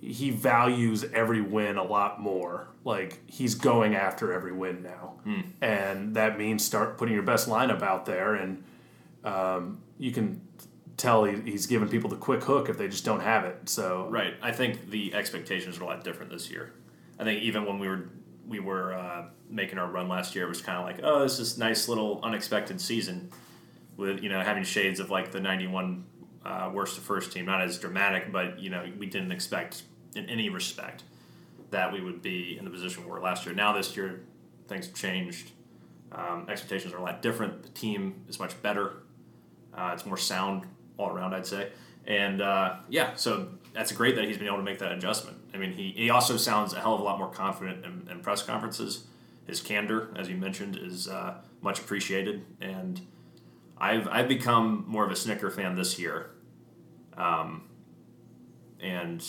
[0.02, 2.68] he values every win a lot more.
[2.84, 5.16] Like he's going after every win now,
[5.62, 8.64] and that means start putting your best lineup out there, and
[9.24, 10.42] um, you can
[10.98, 13.70] tell he, he's giving people the quick hook if they just don't have it.
[13.70, 14.36] So right.
[14.42, 16.74] I think the expectations are a lot different this year.
[17.20, 18.10] I think even when we were
[18.48, 21.40] we were uh, making our run last year, it was kind of like, oh, this
[21.40, 23.32] is nice little unexpected season
[23.98, 26.06] with you know having shades of like the '91
[26.46, 27.46] uh, worst to first team.
[27.46, 29.84] Not as dramatic, but you know we didn't expect
[30.16, 31.04] in any respect.
[31.72, 33.56] that we would be in the position we were last year.
[33.56, 34.22] Now this year,
[34.68, 35.52] things have changed.
[36.12, 37.64] Um, expectations are a lot different.
[37.64, 39.04] The team is much better.
[39.74, 40.66] Uh, it's more sound
[40.98, 41.70] all around, I'd say.
[42.08, 45.38] And uh, yeah, so that's great that he's been able to make that adjustment.
[45.54, 48.20] I mean, he, he also sounds a hell of a lot more confident in, in
[48.22, 49.06] press conferences.
[49.48, 52.46] His candor, as you mentioned, is uh, much appreciated.
[52.62, 53.02] And
[53.78, 56.32] I've, I've become more of a Snitker fan this year.
[57.18, 57.70] Um,
[58.80, 59.26] and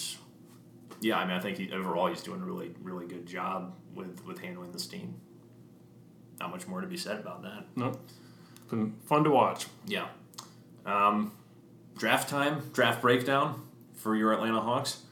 [1.01, 4.25] yeah, I mean, I think he, overall he's doing a really, really good job with,
[4.25, 5.15] with handling this team.
[6.41, 7.65] Not much more to be said about that.
[7.75, 7.99] Nope.
[8.69, 9.67] Been fun to watch.
[9.87, 10.09] Yeah.
[10.85, 11.33] Um,
[11.97, 13.63] draft time, draft breakdown
[13.95, 15.03] for your Atlanta Hawks.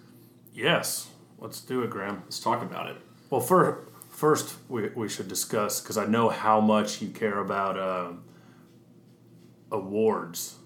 [0.53, 1.09] Yes.
[1.39, 2.23] Let's do it, Graham.
[2.25, 2.97] Let's talk about it.
[3.31, 7.79] Well, for, first, we, we should discuss, because I know how much you care about
[7.79, 8.13] uh,
[9.71, 10.57] awards.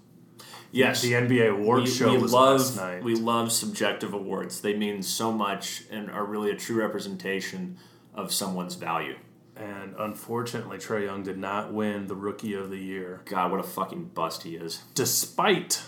[0.71, 3.03] Yes, The NBA awards we, show we was love last night.
[3.03, 4.61] we love subjective awards.
[4.61, 7.77] They mean so much and are really a true representation
[8.13, 9.15] of someone's value.
[9.55, 13.21] and unfortunately, Trae Young did not win the Rookie of the Year.
[13.25, 14.83] God, what a fucking bust he is.
[14.93, 15.81] despite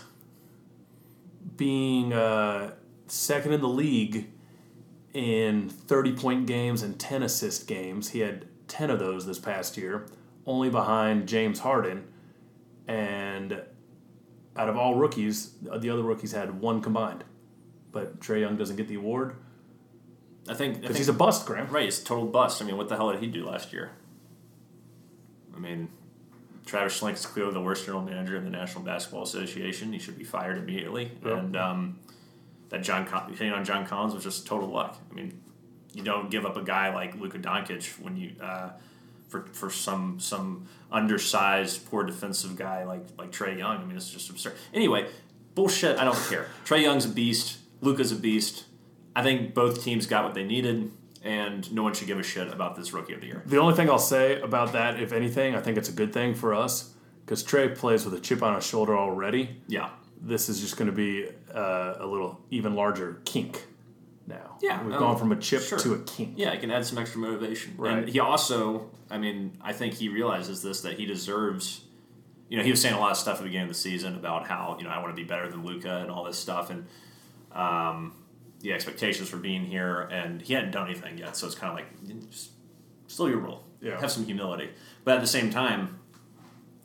[1.56, 2.74] being uh,
[3.06, 4.28] second in the league
[5.12, 8.10] in 30 point games and 10 assist games.
[8.10, 10.06] He had 10 of those this past year,
[10.46, 12.04] only behind James Harden.
[12.88, 13.62] And
[14.56, 17.24] out of all rookies, the other rookies had one combined.
[17.90, 19.36] But Trae Young doesn't get the award
[20.48, 21.68] I think, because he's a bust, Graham.
[21.68, 21.84] right.
[21.84, 22.60] He's a total bust.
[22.60, 23.92] I mean, what the hell did he do last year?
[25.54, 25.88] I mean,
[26.66, 29.92] Travis Schlenk is clearly the worst general manager in the National Basketball Association.
[29.92, 31.10] He should be fired immediately.
[31.24, 31.38] Yeah.
[31.38, 31.98] And um,
[32.68, 34.98] that John hitting on John Collins was just total luck.
[35.10, 35.40] I mean,
[35.92, 38.70] you don't give up a guy like Luka Doncic when you uh,
[39.28, 43.78] for for some some undersized, poor defensive guy like like Trae Young.
[43.78, 44.54] I mean, it's just absurd.
[44.72, 45.08] Anyway,
[45.54, 45.98] bullshit.
[45.98, 46.46] I don't care.
[46.64, 47.58] Trae Young's a beast.
[47.80, 48.64] Luka's a beast.
[49.14, 50.90] I think both teams got what they needed,
[51.22, 53.42] and no one should give a shit about this rookie of the year.
[53.46, 56.34] The only thing I'll say about that, if anything, I think it's a good thing
[56.34, 59.60] for us because Trae plays with a chip on his shoulder already.
[59.68, 59.90] Yeah.
[60.20, 63.66] this is just going to be uh, a little even larger kink
[64.26, 64.58] now.
[64.60, 65.78] Yeah, we've um, gone from a chip sure.
[65.78, 66.34] to a kink.
[66.36, 67.74] Yeah, it can add some extra motivation.
[67.76, 67.98] Right.
[67.98, 71.82] And he also, I mean, I think he realizes this that he deserves.
[72.48, 74.14] You know, he was saying a lot of stuff at the beginning of the season
[74.14, 76.70] about how you know I want to be better than Luka and all this stuff,
[76.70, 76.86] and
[77.52, 78.12] um,
[78.62, 81.76] the expectations for being here, and he hadn't done anything yet, so it's kind of
[81.76, 82.50] like just
[83.08, 84.00] slow your roll, Yeah.
[84.00, 84.70] have some humility,
[85.04, 85.98] but at the same time.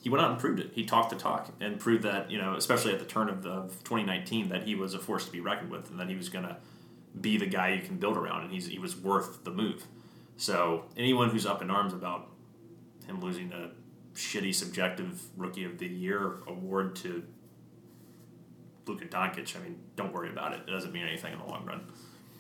[0.04, 0.72] He went out and proved it.
[0.74, 3.50] He talked the talk and proved that, you know, especially at the turn of, the,
[3.50, 6.30] of 2019, that he was a force to be reckoned with and that he was
[6.30, 6.56] going to
[7.20, 9.86] be the guy you can build around, and he's he was worth the move.
[10.38, 12.30] So anyone who's up in arms about
[13.06, 13.72] him losing a
[14.14, 17.24] shitty subjective rookie of the year award to
[18.88, 20.62] Luka Doncic, I mean, don't worry about it.
[20.68, 21.82] It doesn't mean anything in the long run.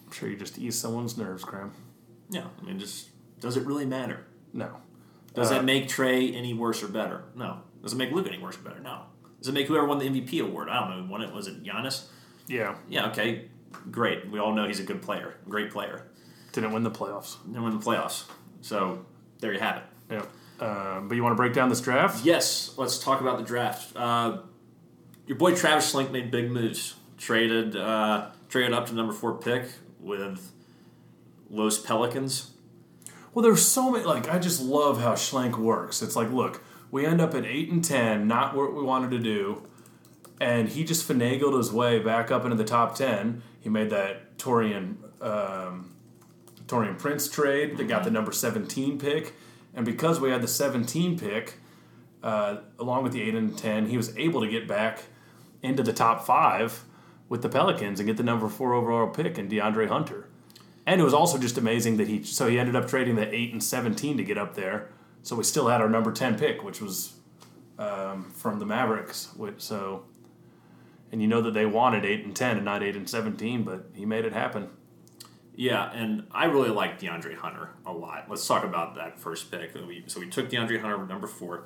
[0.06, 1.72] I'm sure you just ease someone's nerves, Graham.
[2.30, 4.26] Yeah, I mean, just does it really matter?
[4.54, 4.78] No.
[5.34, 7.24] Does Uh, that make Trae any worse or better?
[7.36, 7.60] No.
[7.84, 8.80] Does it make Luka any worse or better?
[8.80, 9.04] No.
[9.40, 10.70] Does it make whoever won the MVP award?
[10.70, 11.04] I don't know.
[11.04, 11.32] Who won it?
[11.34, 12.06] Was it Giannis?
[12.48, 12.76] Yeah.
[12.90, 13.10] Yeah.
[13.10, 13.50] Okay.
[13.92, 14.30] Great.
[14.32, 15.36] We all know he's a good player.
[15.48, 16.08] Great player.
[16.54, 17.36] Didn't win the playoffs.
[17.46, 18.24] Didn't win the playoffs.
[18.62, 19.06] So
[19.40, 19.84] there you have it.
[20.12, 20.66] Yeah.
[20.66, 22.26] Uh, but you want to break down this draft?
[22.26, 23.96] Yes, let's talk about the draft.
[23.96, 24.40] Uh,
[25.28, 26.96] your boy Travis Schlenk made big moves.
[27.18, 29.66] Traded uh, traded up to number four pick
[30.00, 30.52] with
[31.50, 32.52] Los Pelicans.
[33.34, 34.06] Well, there's so many.
[34.06, 36.02] Like, I just love how Schlenk works.
[36.02, 39.20] It's like, look, we end up at eight and ten, not what we wanted to
[39.20, 39.63] do,
[40.40, 43.42] and he just finagled his way back up into the top ten.
[43.60, 45.96] He made that Taurean um,
[46.68, 49.34] Taurean Prince trade that got the number seventeen pick,
[49.74, 51.56] and because we had the seventeen pick,
[52.22, 55.04] uh, along with the eight and ten, he was able to get back
[55.62, 56.84] into the top five
[57.30, 60.30] with the Pelicans and get the number four overall pick in DeAndre Hunter.
[60.86, 63.52] And it was also just amazing that he so he ended up trading the eight
[63.52, 64.89] and seventeen to get up there.
[65.24, 67.13] So we still had our number ten pick, which was
[67.78, 69.30] um, from the Mavericks.
[69.36, 70.06] Which, so,
[71.12, 73.89] and you know that they wanted eight and ten and not eight and seventeen, but
[73.93, 74.70] he made it happen.
[75.55, 78.28] Yeah, and I really like DeAndre Hunter a lot.
[78.30, 79.74] Let's talk about that first pick.
[79.74, 81.66] We- So we took DeAndre Hunter, number four,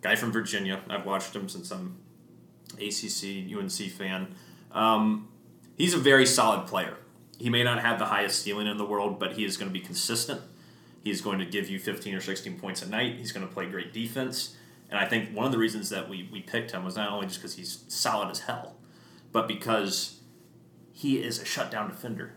[0.00, 0.80] guy from Virginia.
[0.88, 1.98] I've watched him since I'm
[2.74, 4.34] ACC UNC fan.
[4.72, 5.28] Um,
[5.76, 6.96] he's a very solid player.
[7.38, 9.72] He may not have the highest ceiling in the world, but he is going to
[9.72, 10.40] be consistent.
[11.04, 13.16] He's going to give you 15 or 16 points a night.
[13.16, 14.56] He's going to play great defense.
[14.90, 17.26] And I think one of the reasons that we, we picked him was not only
[17.26, 18.76] just because he's solid as hell,
[19.32, 20.20] but because
[20.92, 22.32] he is a shutdown defender.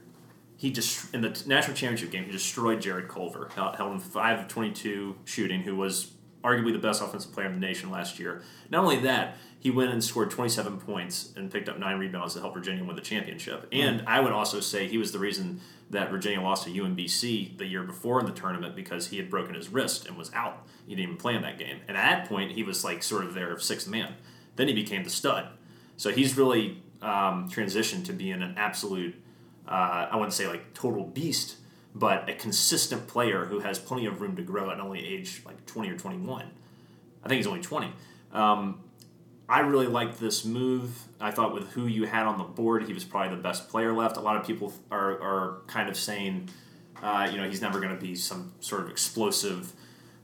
[0.58, 4.48] He just in the national championship game, he destroyed Jarrett Culver, held him five of
[4.50, 6.12] 22 shooting, who was
[6.44, 8.42] arguably the best offensive player in the nation last year.
[8.70, 12.40] Not only that, he went and scored 27 points and picked up nine rebounds to
[12.40, 13.68] help Virginia win the championship.
[13.72, 17.66] And I would also say he was the reason that Virginia lost to UMBC the
[17.66, 20.66] year before in the tournament because he had broken his wrist and was out.
[20.88, 21.80] He didn't even play in that game.
[21.88, 24.14] And at that point, he was like sort of their sixth man.
[24.56, 25.50] Then he became the stud.
[25.98, 29.16] So he's really um, transitioned to being an absolute,
[29.68, 31.58] uh, I wouldn't say like total beast,
[31.94, 35.66] but a consistent player who has plenty of room to grow at only age like
[35.66, 36.46] 20 or 21.
[37.24, 37.92] I think he's only 20.
[38.32, 38.80] Um,
[39.50, 40.92] I really liked this move.
[41.20, 43.92] I thought with who you had on the board, he was probably the best player
[43.92, 44.16] left.
[44.16, 46.50] A lot of people are, are kind of saying,
[47.02, 49.74] uh, you know, he's never going to be some sort of explosive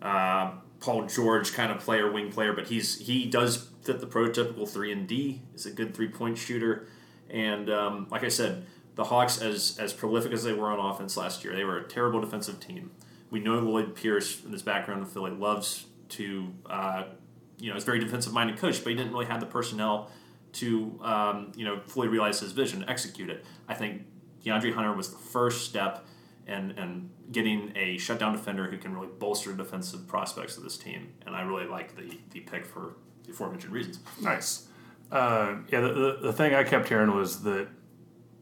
[0.02, 4.70] uh, Paul George kind of player, wing player, but he's he does fit the prototypical
[4.70, 5.42] three and D.
[5.56, 6.88] Is a good three point shooter,
[7.30, 11.18] and um, like I said, the Hawks, as as prolific as they were on offense
[11.18, 12.92] last year, they were a terrible defensive team.
[13.32, 17.06] We know Lloyd Pierce, in his background in Philly, loves to uh,
[17.60, 20.12] you know, is very defensive minded coach, but he didn't really have the personnel
[20.54, 23.46] to, um, you know, fully realize his vision, execute it.
[23.68, 24.04] I think
[24.44, 26.06] DeAndre Hunter was the first step
[26.48, 30.78] in, in getting a shutdown defender who can really bolster the defensive prospects of this
[30.78, 31.14] team.
[31.26, 34.00] And I really like the, the pick for the aforementioned reasons.
[34.22, 34.68] Nice.
[35.12, 37.68] Uh, yeah, the, the, the thing I kept hearing was that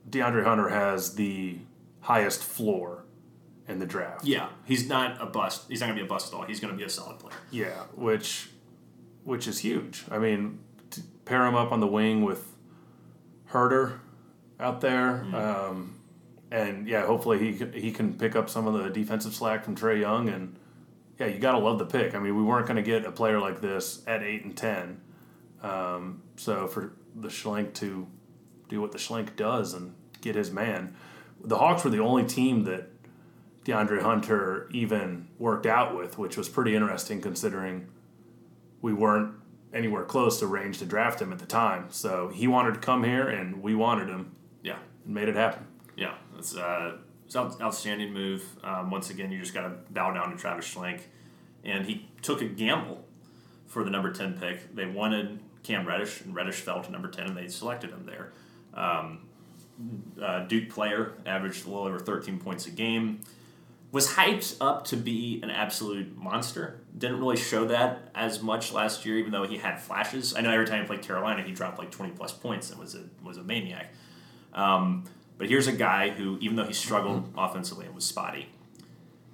[0.09, 1.57] DeAndre Hunter has the
[2.01, 3.05] highest floor
[3.67, 4.25] in the draft.
[4.25, 5.65] Yeah, he's not a bust.
[5.69, 6.45] He's not going to be a bust at all.
[6.45, 7.35] He's going to be a solid player.
[7.51, 8.49] Yeah, which
[9.23, 10.05] which is huge.
[10.11, 10.59] I mean,
[11.25, 12.53] pair him up on the wing with
[13.51, 13.99] Huerter
[14.59, 15.35] out there, mm-hmm.
[15.35, 15.99] um,
[16.51, 19.99] and yeah, hopefully he he can pick up some of the defensive slack from Trae
[19.99, 20.57] Young, and
[21.19, 22.15] yeah, you gotta love the pick.
[22.15, 25.01] I mean, we weren't going to get a player like this at eight and ten,
[25.61, 28.07] um, so for the Schlenk to
[28.69, 30.95] do what the Schlenk does and get his man,
[31.43, 32.89] the Hawks were the only team that
[33.65, 37.87] DeAndre Hunter even worked out with, which was pretty interesting considering
[38.83, 39.33] we weren't
[39.73, 41.87] anywhere close to range to draft him at the time.
[41.89, 44.35] So he wanted to come here, and we wanted him.
[44.61, 45.65] Yeah, and made it happen.
[45.95, 48.43] Yeah, it's uh, it's an outstanding move.
[48.63, 50.99] Um, once again, you just got to bow down to Travis Schlenk,
[51.63, 53.03] and he took a gamble
[53.65, 54.75] for the number ten pick.
[54.75, 58.33] They wanted Cam Reddish, and Reddish fell to number ten, and they selected him there.
[58.75, 59.27] Um,
[60.21, 63.21] uh, Duke player averaged a little over 13 points a game
[63.91, 66.79] was hyped up to be an absolute monster.
[66.95, 70.35] Didn't really show that as much last year, even though he had flashes.
[70.35, 72.95] I know every time he played Carolina, he dropped like twenty plus points and was
[72.95, 73.93] a was a maniac.
[74.53, 75.05] Um,
[75.37, 77.39] but here's a guy who, even though he struggled mm-hmm.
[77.39, 78.49] offensively and was spotty,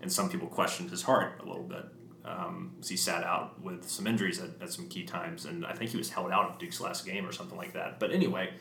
[0.02, 1.86] and some people questioned his heart a little bit,
[2.24, 5.92] um, he sat out with some injuries at, at, some key times, and I think
[5.92, 8.00] he was held out of Duke's last game or something like that.
[8.00, 8.52] But anyway,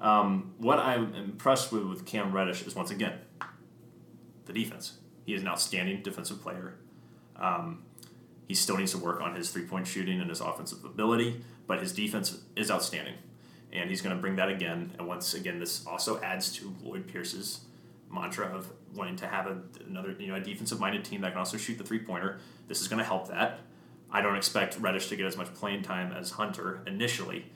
[0.00, 3.18] um, what I'm impressed with with Cam Reddish is once again
[4.46, 6.74] the defense he is an outstanding defensive player.
[7.36, 7.83] Um,
[8.46, 11.80] he still needs to work on his three point shooting and his offensive ability, but
[11.80, 13.14] his defense is outstanding.
[13.72, 14.92] And he's going to bring that again.
[14.98, 17.60] And once again, this also adds to Lloyd Pierce's
[18.10, 21.38] mantra of wanting to have a, another, you know, a defensive minded team that can
[21.38, 22.38] also shoot the three pointer.
[22.68, 23.60] This is going to help that.
[24.10, 27.46] I don't expect Reddish to get as much playing time as Hunter initially,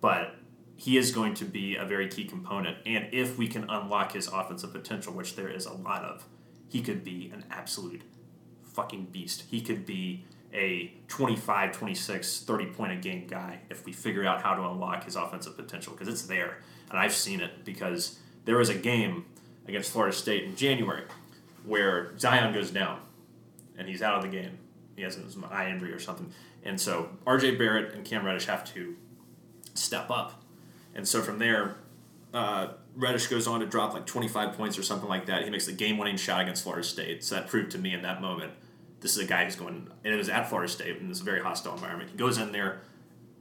[0.00, 0.36] but
[0.76, 2.78] he is going to be a very key component.
[2.86, 6.24] And if we can unlock his offensive potential, which there is a lot of,
[6.68, 8.02] he could be an absolute
[8.62, 9.44] fucking beast.
[9.48, 10.24] He could be
[10.54, 15.04] a 25, 26, 30 point a game guy if we figure out how to unlock
[15.04, 16.58] his offensive potential because it's there.
[16.90, 19.24] And I've seen it because there was a game
[19.66, 21.04] against Florida State in January
[21.64, 23.00] where Zion goes down
[23.76, 24.58] and he's out of the game.
[24.94, 26.32] He has an eye injury or something.
[26.62, 28.94] And so RJ Barrett and Cam Reddish have to
[29.74, 30.42] step up.
[30.94, 31.76] And so from there,
[32.32, 35.42] uh, Reddish goes on to drop like 25 points or something like that.
[35.42, 37.24] He makes the game winning shot against Florida State.
[37.24, 38.52] So that proved to me in that moment
[39.04, 41.42] this is a guy who's going, and it was at Florida State in this very
[41.42, 42.08] hostile environment.
[42.10, 42.80] He goes in there,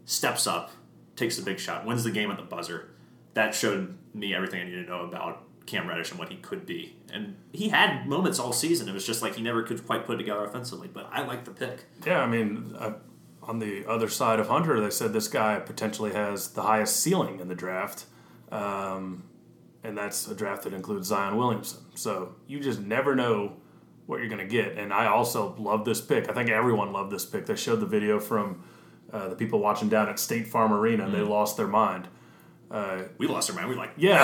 [0.03, 0.71] steps up,
[1.15, 2.89] takes the big shot, wins the game at the buzzer.
[3.33, 6.65] That showed me everything I needed to know about Cam Reddish and what he could
[6.65, 6.97] be.
[7.13, 8.89] And he had moments all season.
[8.89, 10.89] It was just like he never could quite put together offensively.
[10.91, 11.85] But I like the pick.
[12.05, 12.95] Yeah, I mean, uh,
[13.41, 17.39] on the other side of Hunter, they said this guy potentially has the highest ceiling
[17.39, 18.03] in the draft.
[18.51, 19.23] Um,
[19.81, 21.85] and that's a draft that includes Zion Williamson.
[21.95, 23.53] So you just never know
[24.05, 24.77] what you're going to get.
[24.77, 26.29] And I also love this pick.
[26.29, 27.45] I think everyone loved this pick.
[27.45, 28.63] They showed the video from
[29.11, 31.13] uh, the people watching down at State Farm Arena, mm-hmm.
[31.13, 32.07] they lost their mind.
[32.71, 33.69] Uh, we lost our mind.
[33.69, 34.23] We like yeah,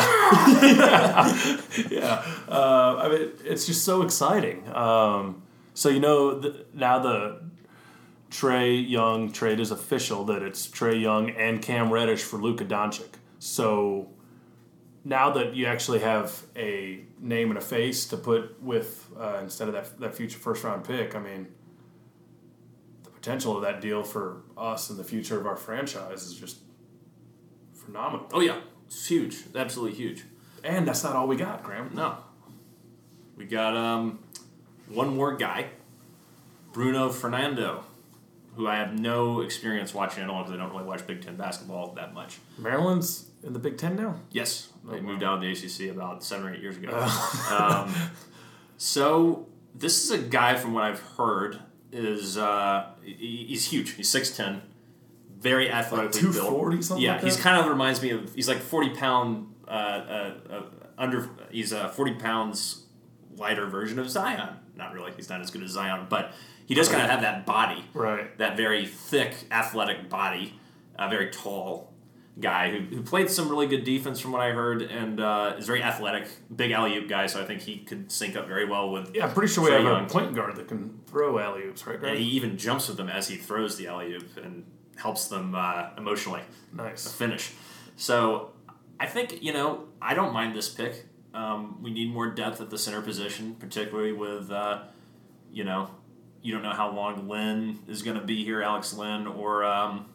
[0.64, 1.62] yeah,
[1.92, 2.26] yeah.
[2.48, 4.68] Uh, I mean, it's just so exciting.
[4.74, 5.44] Um,
[5.76, 7.42] so you know the, now the
[8.32, 13.10] Trae Young trade is official that it's Trae Young and Cam Reddish for Luka Doncic.
[13.38, 14.10] So
[15.04, 19.68] now that you actually have a name and a face to put with uh, instead
[19.68, 21.48] of that that future first round pick, I mean,
[23.04, 26.60] the potential of that deal for us and the future of our franchise is just
[27.74, 28.28] phenomenal.
[28.34, 29.44] Oh yeah, it's huge.
[29.56, 30.24] Absolutely huge.
[30.64, 31.92] And that's not all we got, Graham.
[31.94, 32.18] No.
[33.38, 34.20] We got um,
[34.90, 35.68] one more guy,
[36.74, 37.86] Bruno Fernando,
[38.56, 41.38] who I have no experience watching at all because I don't really watch Big Ten
[41.38, 42.40] basketball that much.
[42.58, 44.20] Maryland's in the Big Ten now.
[44.32, 45.34] Yes, they Oh, moved wow.
[45.34, 46.90] out of the ACC about seven or eight years ago.
[46.92, 47.96] Uh, um,
[48.78, 51.60] so this is a guy, from what I've heard,
[51.92, 53.92] is uh, he- he's huge.
[53.92, 54.62] He's six ten,
[55.40, 56.34] very athletically built.
[56.36, 59.72] 240 something Yeah, like he's kind of reminds me of he's like forty pound uh,
[59.72, 60.62] uh, uh,
[60.98, 61.30] under.
[61.52, 62.84] He's a forty pounds
[63.36, 64.56] lighter version of Zion.
[64.76, 65.12] Not really.
[65.16, 66.32] He's not as good as Zion, but
[66.66, 68.38] he does kind of have that body Right.
[68.38, 70.54] that very thick, athletic body,
[70.98, 71.89] a very tall
[72.40, 75.66] guy who, who played some really good defense from what I heard, and uh, is
[75.68, 77.26] very athletic, big alley oop guy.
[77.28, 79.16] So I think he could sync up very well with.
[79.16, 80.06] Yeah, I'm pretty sure we have Young.
[80.06, 82.18] a point guard that can throw alley oops, right, And Graham?
[82.18, 84.66] he even jumps with them as he throws the alley oop and
[84.98, 86.42] helps them uh, emotionally
[86.74, 87.12] nice.
[87.12, 87.52] finish.
[87.96, 88.52] So
[89.00, 91.06] I think you know I don't mind this pick.
[91.34, 94.84] Um, we need more depth at the center position, particularly with uh,
[95.52, 95.90] you know
[96.42, 100.06] you don't know how long Len is going to be here, Alex Len or um,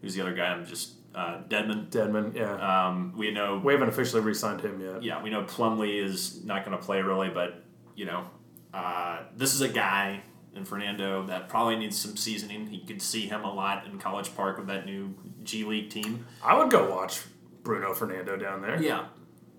[0.00, 0.46] who's the other guy?
[0.46, 1.90] I'm just uh, Dedmon.
[1.90, 2.86] Dedmon, yeah.
[2.88, 5.02] Um, we know we haven't officially re-signed him yet.
[5.02, 7.62] yeah we know Plumlee is not going to play really, but
[7.94, 8.24] you know
[8.72, 10.22] uh, this is a guy.
[10.56, 12.72] in Fernando, that probably needs some seasoning.
[12.72, 16.26] You could see him a lot in College Park with that new G League team.
[16.42, 17.22] I would go watch
[17.62, 18.80] Bruno Fernando down there.
[18.80, 19.06] Yeah,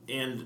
[0.08, 0.45] and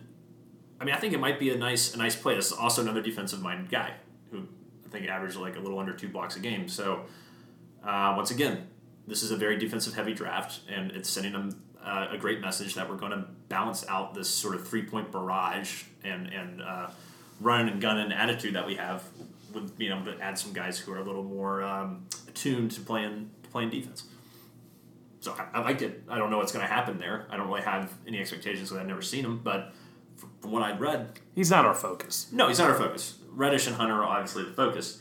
[0.81, 2.35] I mean, I think it might be a nice, a nice play.
[2.35, 3.93] This is also another defensive minded guy
[4.31, 4.47] who
[4.85, 6.67] I think averaged like a little under two blocks a game.
[6.69, 7.01] So
[7.83, 8.68] uh, once again,
[9.09, 12.75] this is a very defensive heavy draft, and it's sending them uh, a great message
[12.75, 16.89] that we're going to balance out this sort of three point barrage and and uh,
[17.41, 19.03] run and gun and attitude that we have
[19.53, 22.81] with being able to add some guys who are a little more um, attuned to
[22.81, 24.03] playing to playing defense.
[25.21, 26.03] So I, I liked it.
[26.07, 27.25] I don't know what's going to happen there.
[27.29, 29.39] I don't really have any expectations because I've never seen him.
[29.43, 29.73] But
[30.41, 32.27] from what I'd read, He's not our focus.
[32.31, 33.15] no, he's not our focus.
[33.31, 34.99] Reddish and Hunter are obviously the focus,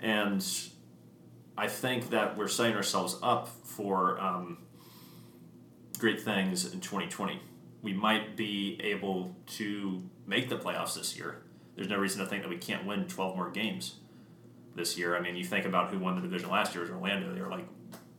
[0.00, 0.44] and
[1.58, 4.58] I think that we're setting ourselves up for um,
[5.98, 7.40] great things in 2020.
[7.82, 11.42] We might be able to make the playoffs this year.
[11.76, 13.96] There's no reason to think that we can't win 12 more games
[14.74, 15.16] this year.
[15.16, 17.34] I mean, you think about who won the division last year was Orlando.
[17.34, 17.66] They were like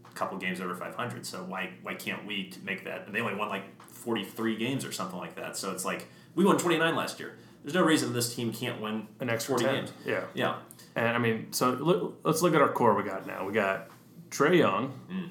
[0.09, 1.25] a couple games over 500.
[1.25, 3.05] So why why can't we make that?
[3.05, 5.57] And they only won like 43 games or something like that.
[5.57, 7.37] So it's like we won 29 last year.
[7.63, 9.75] There's no reason this team can't win An extra 40 ten.
[9.75, 9.91] games.
[10.05, 10.21] Yeah.
[10.33, 10.55] Yeah.
[10.97, 13.45] And I mean, so look, let's look at our core we got now.
[13.45, 13.87] We got
[14.31, 15.29] Trae Young, Mm.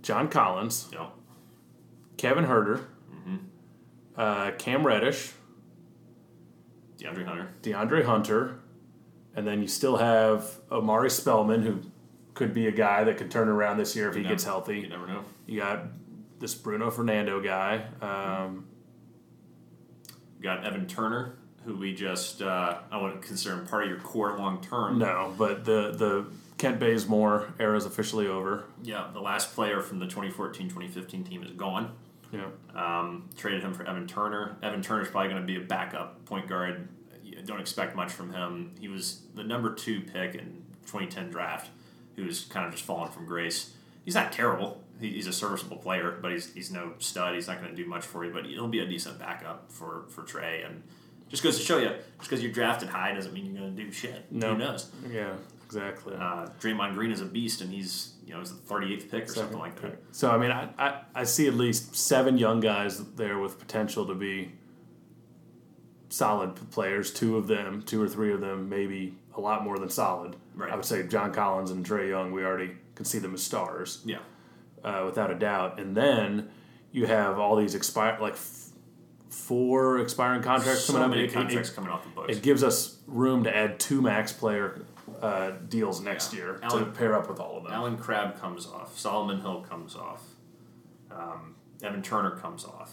[0.00, 1.08] John Collins, Yeah.
[2.16, 3.36] Kevin Huerter, Mm-hmm.
[4.16, 5.32] uh, Cam Reddish,
[6.98, 7.48] DeAndre Hunter.
[7.62, 8.60] DeAndre Hunter,
[9.34, 11.80] and then you still have Omari Spellman, who
[12.34, 14.78] could be a guy that could turn around this year if he You gets healthy.
[14.80, 15.24] You never know.
[15.46, 15.86] You got
[16.38, 17.84] this Bruno Fernando guy.
[18.00, 18.66] Um,
[20.40, 21.34] got Evan Turner,
[21.64, 24.98] who we just uh, I wouldn't consider him part of your core long term.
[24.98, 26.26] no, but the the
[26.58, 28.64] Kent Bazemore era is officially over.
[28.82, 31.92] Yeah, the last player from the 2014-2015 team is gone.
[32.32, 34.56] Know, Um, traded him for Evan Turner.
[34.62, 36.88] Evan Turner's probably going to be a backup point guard.
[37.22, 38.72] You don't expect much from him.
[38.80, 41.70] He was the number two pick in 2010 draft,
[42.16, 43.72] who's kind of just fallen from grace.
[44.04, 44.82] He's not terrible.
[45.00, 47.34] He's a serviceable player, but he's, he's no stud.
[47.34, 50.04] He's not going to do much for you, but he'll be a decent backup for,
[50.08, 50.64] for Trae.
[50.66, 50.82] And
[51.28, 53.82] just goes to show you, just because you're drafted high doesn't mean you're going to
[53.84, 54.26] do shit.
[54.30, 54.52] No.
[54.52, 54.90] Who knows?
[55.10, 55.32] yeah,
[55.64, 56.14] exactly.
[56.14, 59.34] Uh, Draymond Green is a beast, and he's you know he's the 38th pick or
[59.34, 59.98] something like that.
[60.12, 64.06] So I mean, I, I, I see at least seven young guys there with potential
[64.06, 64.52] to be
[66.08, 67.12] solid players.
[67.12, 70.36] Two of them, two or three of them, maybe a lot more than solid.
[70.54, 70.70] Right.
[70.70, 72.32] I would say John Collins and Trae Young.
[72.32, 74.18] We already can see them as stars, Yeah.
[74.84, 75.80] uh, without a doubt.
[75.80, 76.48] And then
[76.92, 78.36] you have all these expire like
[79.34, 81.10] four expiring contracts So coming up.
[81.10, 82.36] many It- contracts it, coming off the books.
[82.36, 84.82] it gives us room to add two max player
[85.20, 86.40] uh, deals next Yeah.
[86.40, 87.72] year to pair up with all of them.
[87.72, 88.98] Allen Crabbe comes off.
[88.98, 90.22] Solomon Hill comes off.
[91.10, 92.92] Um, Evan Turner comes off.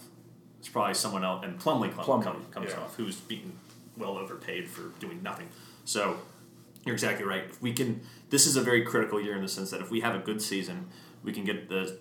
[0.59, 2.79] It's probably someone else, and Plumlee, come, Plumlee, come, comes yeah.
[2.79, 3.53] off, who's being
[3.97, 5.49] well overpaid for doing nothing.
[5.85, 6.17] So
[6.85, 7.43] you're exactly right.
[7.49, 10.01] If we can, this is a very critical year in the sense that if we
[10.01, 10.87] have a good season,
[11.23, 11.97] we can get the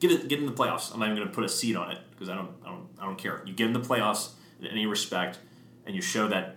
[0.00, 0.92] get it get in the playoffs.
[0.92, 2.88] I'm not even going to put a seed on it because I don't, I don't
[3.00, 3.42] I don't care.
[3.46, 4.30] You get in the playoffs
[4.60, 5.38] in any respect,
[5.86, 6.56] and you show that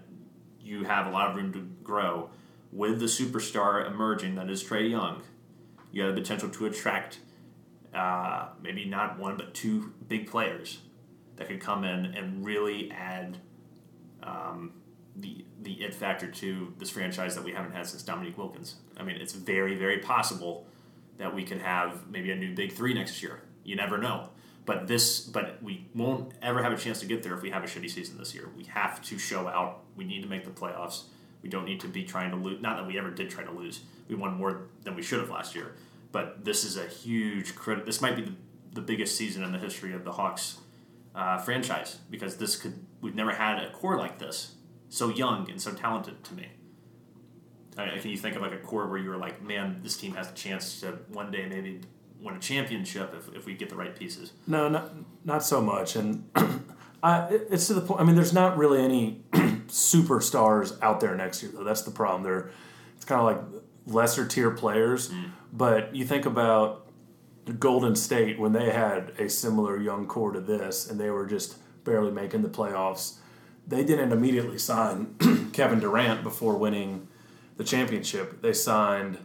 [0.62, 2.30] you have a lot of room to grow
[2.72, 5.22] with the superstar emerging that is Trae Young.
[5.92, 7.20] You have the potential to attract
[7.94, 10.80] uh, maybe not one but two big players
[11.38, 13.38] that could come in and really add
[14.24, 14.74] um,
[15.16, 18.76] the the it factor to this franchise that we haven't had since Dominique Wilkins.
[18.98, 20.68] I mean, it's very very possible
[21.18, 23.42] that we could have maybe a new big three next year.
[23.64, 24.30] You never know.
[24.66, 27.64] But this, but we won't ever have a chance to get there if we have
[27.64, 28.50] a shitty season this year.
[28.56, 29.84] We have to show out.
[29.96, 31.04] We need to make the playoffs.
[31.42, 32.62] We don't need to be trying to lose.
[32.62, 33.82] Not that we ever did try to lose.
[34.10, 35.76] We won more than we should have last year.
[36.12, 37.86] But this is a huge credit.
[37.86, 38.34] This might be the,
[38.74, 40.58] the biggest season in the history of the Hawks
[41.16, 42.86] uh, franchise because this could.
[43.00, 44.56] We've never had a core like this,
[44.90, 46.48] so young and so talented to me.
[47.78, 50.30] Can you think of like a core where you were like, man, this team has
[50.30, 51.82] a chance to one day maybe
[52.22, 54.34] win a championship if, if we get the right pieces?
[54.48, 55.96] No, not not so much.
[55.96, 56.30] And
[57.04, 58.02] I, it's to the point.
[58.02, 59.22] I mean, there's not really any
[59.68, 61.64] superstars out there next year, though.
[61.64, 62.24] That's the problem.
[62.24, 62.50] They're
[62.96, 65.10] it's kind of like lesser tier players.
[65.10, 65.32] Mm.
[65.54, 66.88] But you think about
[67.60, 71.58] Golden State when they had a similar young core to this, and they were just
[71.84, 73.18] barely making the playoffs.
[73.66, 77.07] They didn't immediately sign Kevin Durant before winning
[77.58, 78.42] the championship.
[78.42, 79.18] They signed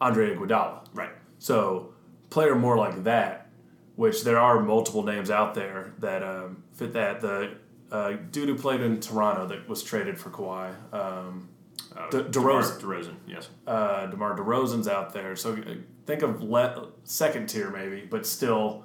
[0.00, 0.86] Andre Iguodala.
[0.94, 1.12] Right.
[1.38, 1.92] So,
[2.30, 3.48] player more like that,
[3.96, 7.20] which there are multiple names out there that um, fit that.
[7.20, 7.56] The
[7.90, 11.48] uh, dude who played in Toronto that was traded for Kawhi, um,
[11.94, 12.80] Uh, De- DeRozan.
[12.80, 12.80] DeRozan.
[12.80, 13.48] DeRozan, yes.
[13.66, 15.36] uh, DeMar DeRozan's out there.
[15.36, 15.74] So, uh,
[16.06, 18.84] think of le- second tier maybe, but still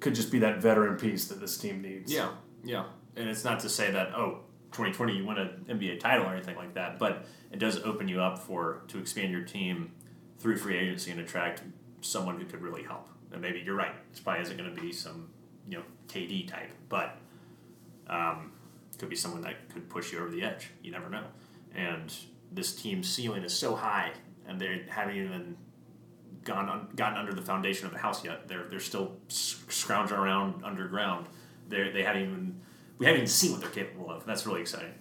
[0.00, 2.12] could just be that veteran piece that this team needs.
[2.12, 2.30] Yeah,
[2.64, 2.84] yeah.
[3.14, 4.40] And it's not to say that, oh,
[4.76, 8.20] 2020 you win an NBA title or anything like that, but it does open you
[8.20, 9.92] up for to expand your team
[10.38, 11.62] through free agency and attract
[12.02, 13.08] someone who could really help.
[13.32, 13.94] And maybe you're right.
[14.10, 15.30] It's probably isn't going to be some,
[15.68, 17.18] you know, KD type, but
[18.08, 18.52] um,
[18.98, 20.70] could be someone that could push you over the edge.
[20.82, 21.24] You never know.
[21.74, 22.14] And
[22.52, 24.12] this team's ceiling is so high,
[24.46, 25.56] and they haven't even
[26.44, 28.46] gone gotten under the foundation of the house yet.
[28.46, 31.26] They're they're still scrounging around underground.
[31.68, 32.60] They they haven't even
[32.98, 34.24] we haven't even seen what they're capable of.
[34.24, 34.92] That's really exciting.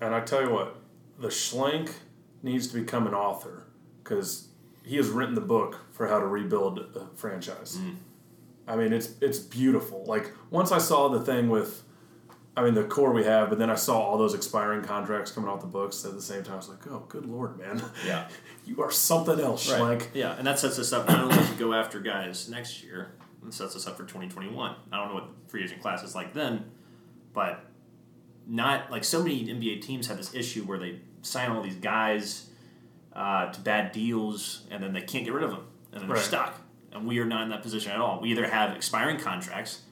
[0.00, 0.76] And I tell you what,
[1.18, 1.90] the Schlenk
[2.42, 3.66] needs to become an author
[4.02, 4.48] because
[4.84, 7.78] he has written the book for how to rebuild a franchise.
[7.80, 7.96] Mm.
[8.66, 10.04] I mean, it's it's beautiful.
[10.06, 11.82] Like once I saw the thing with,
[12.56, 15.50] I mean, the core we have, but then I saw all those expiring contracts coming
[15.50, 16.54] off the books at the same time.
[16.54, 18.28] I was like, oh, good lord, man, Yeah.
[18.64, 20.08] you are something else, Schlenk.
[20.14, 23.12] Yeah, and that sets us up not only to go after guys next year,
[23.46, 24.76] it sets us up for 2021.
[24.92, 26.70] I don't know what the free agent class is like then,
[27.34, 27.66] but
[28.46, 32.48] not like so many NBA teams have this issue where they sign all these guys
[33.12, 36.16] uh, to bad deals and then they can't get rid of them and then they're
[36.18, 36.60] stuck.
[36.92, 38.20] And we are not in that position at all.
[38.20, 39.82] We either have expiring contracts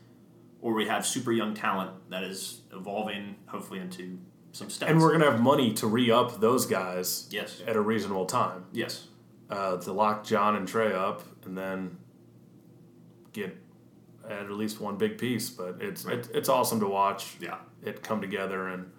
[0.61, 4.19] or we have super young talent that is evolving, hopefully, into
[4.53, 4.91] some steps.
[4.91, 8.65] And we're gonna have money to re up those guys yes, at a reasonable time
[8.73, 9.09] yes,
[9.51, 11.99] uh, to lock John and Trae up, and then
[13.33, 13.57] get
[14.41, 15.51] at least one big piece.
[15.51, 16.19] But it's Right.
[16.19, 17.37] it, it's awesome to watch.
[17.41, 17.57] yeah.
[17.85, 18.91] it come together and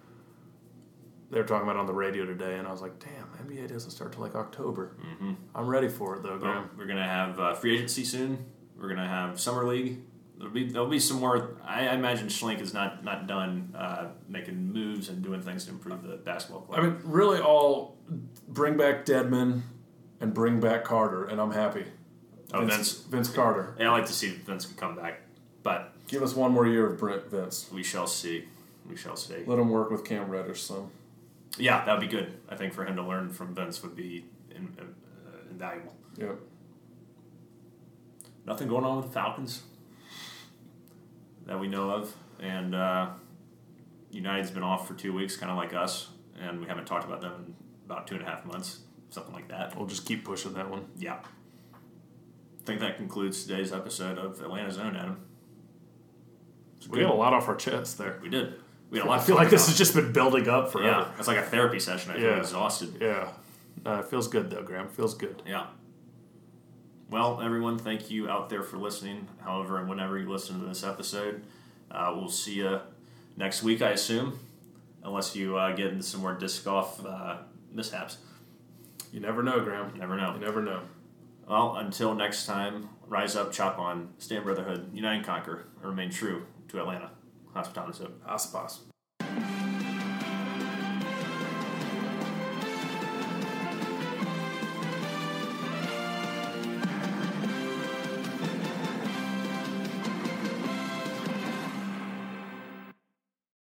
[1.30, 3.68] they were talking about it on the radio today and I was like, damn, NBA
[3.68, 4.96] doesn't start till like October.
[5.00, 5.32] Mm-hmm.
[5.54, 8.44] I'm ready for it though, Well, we're gonna have uh, free agency soon.
[8.78, 10.00] We're gonna have summer league.
[10.36, 11.56] There'll be there'll be some more.
[11.64, 15.70] I, I imagine Schlenk is not not done uh, making moves and doing things to
[15.70, 16.78] improve the basketball club.
[16.78, 17.96] I mean, really, all
[18.48, 19.62] bring back Dedmon
[20.20, 21.84] and bring back Carter, and I'm happy.
[22.52, 22.92] oh, Vince, Vince.
[23.06, 23.76] Vince Carter.
[23.78, 25.20] Yeah, I like to see Vince come back,
[25.64, 27.68] but Give us one more year of Brent Vince.
[27.72, 28.44] we shall see.
[28.88, 29.42] We shall see.
[29.46, 30.90] Let him work with Cam Reddish some.
[31.58, 32.34] Yeah, that would be good.
[32.48, 34.84] I think for him to learn from Vince would be in, uh,
[35.50, 35.96] invaluable.
[36.18, 36.38] Yep.
[38.46, 39.62] Nothing going on with the Falcons
[41.46, 43.08] that we know of, and uh,
[44.10, 46.08] United's been off for two weeks, kind of like us,
[46.40, 47.54] and we haven't talked about them in
[47.86, 49.76] about two and a half months, something like that.
[49.76, 50.86] We'll just keep pushing that one.
[50.98, 51.18] Yeah.
[51.74, 55.18] I think that concludes today's episode of Atlanta's Own, Adam.
[56.88, 58.18] We got a lot off our chest there.
[58.22, 58.54] We did.
[58.90, 59.20] We had a lot.
[59.20, 60.88] I feel like this has just been building up forever.
[60.88, 61.12] yeah.
[61.18, 62.12] It's like a therapy session.
[62.12, 62.38] I feel Yeah.
[62.38, 62.94] exhausted.
[63.00, 63.28] Yeah.
[63.84, 64.86] Uh, it feels good though, Graham.
[64.86, 65.42] It Feels good.
[65.46, 65.66] Yeah.
[67.10, 69.28] Well, everyone, thank you out there for listening.
[69.44, 71.42] However, and whenever you listen to this episode,
[71.90, 72.80] uh, we'll see you
[73.36, 74.38] next week, I assume,
[75.02, 77.36] unless you uh, get into some more disc golf uh,
[77.72, 78.18] mishaps.
[79.12, 79.90] You never know, Graham.
[79.94, 80.34] You never know.
[80.34, 80.80] You never know.
[81.46, 86.10] Well, until next time, rise up, chop on, stand brotherhood, unite and conquer, and remain
[86.10, 87.10] true to Atlanta.
[87.54, 88.06] Hospitality.
[88.26, 88.80] Aspas.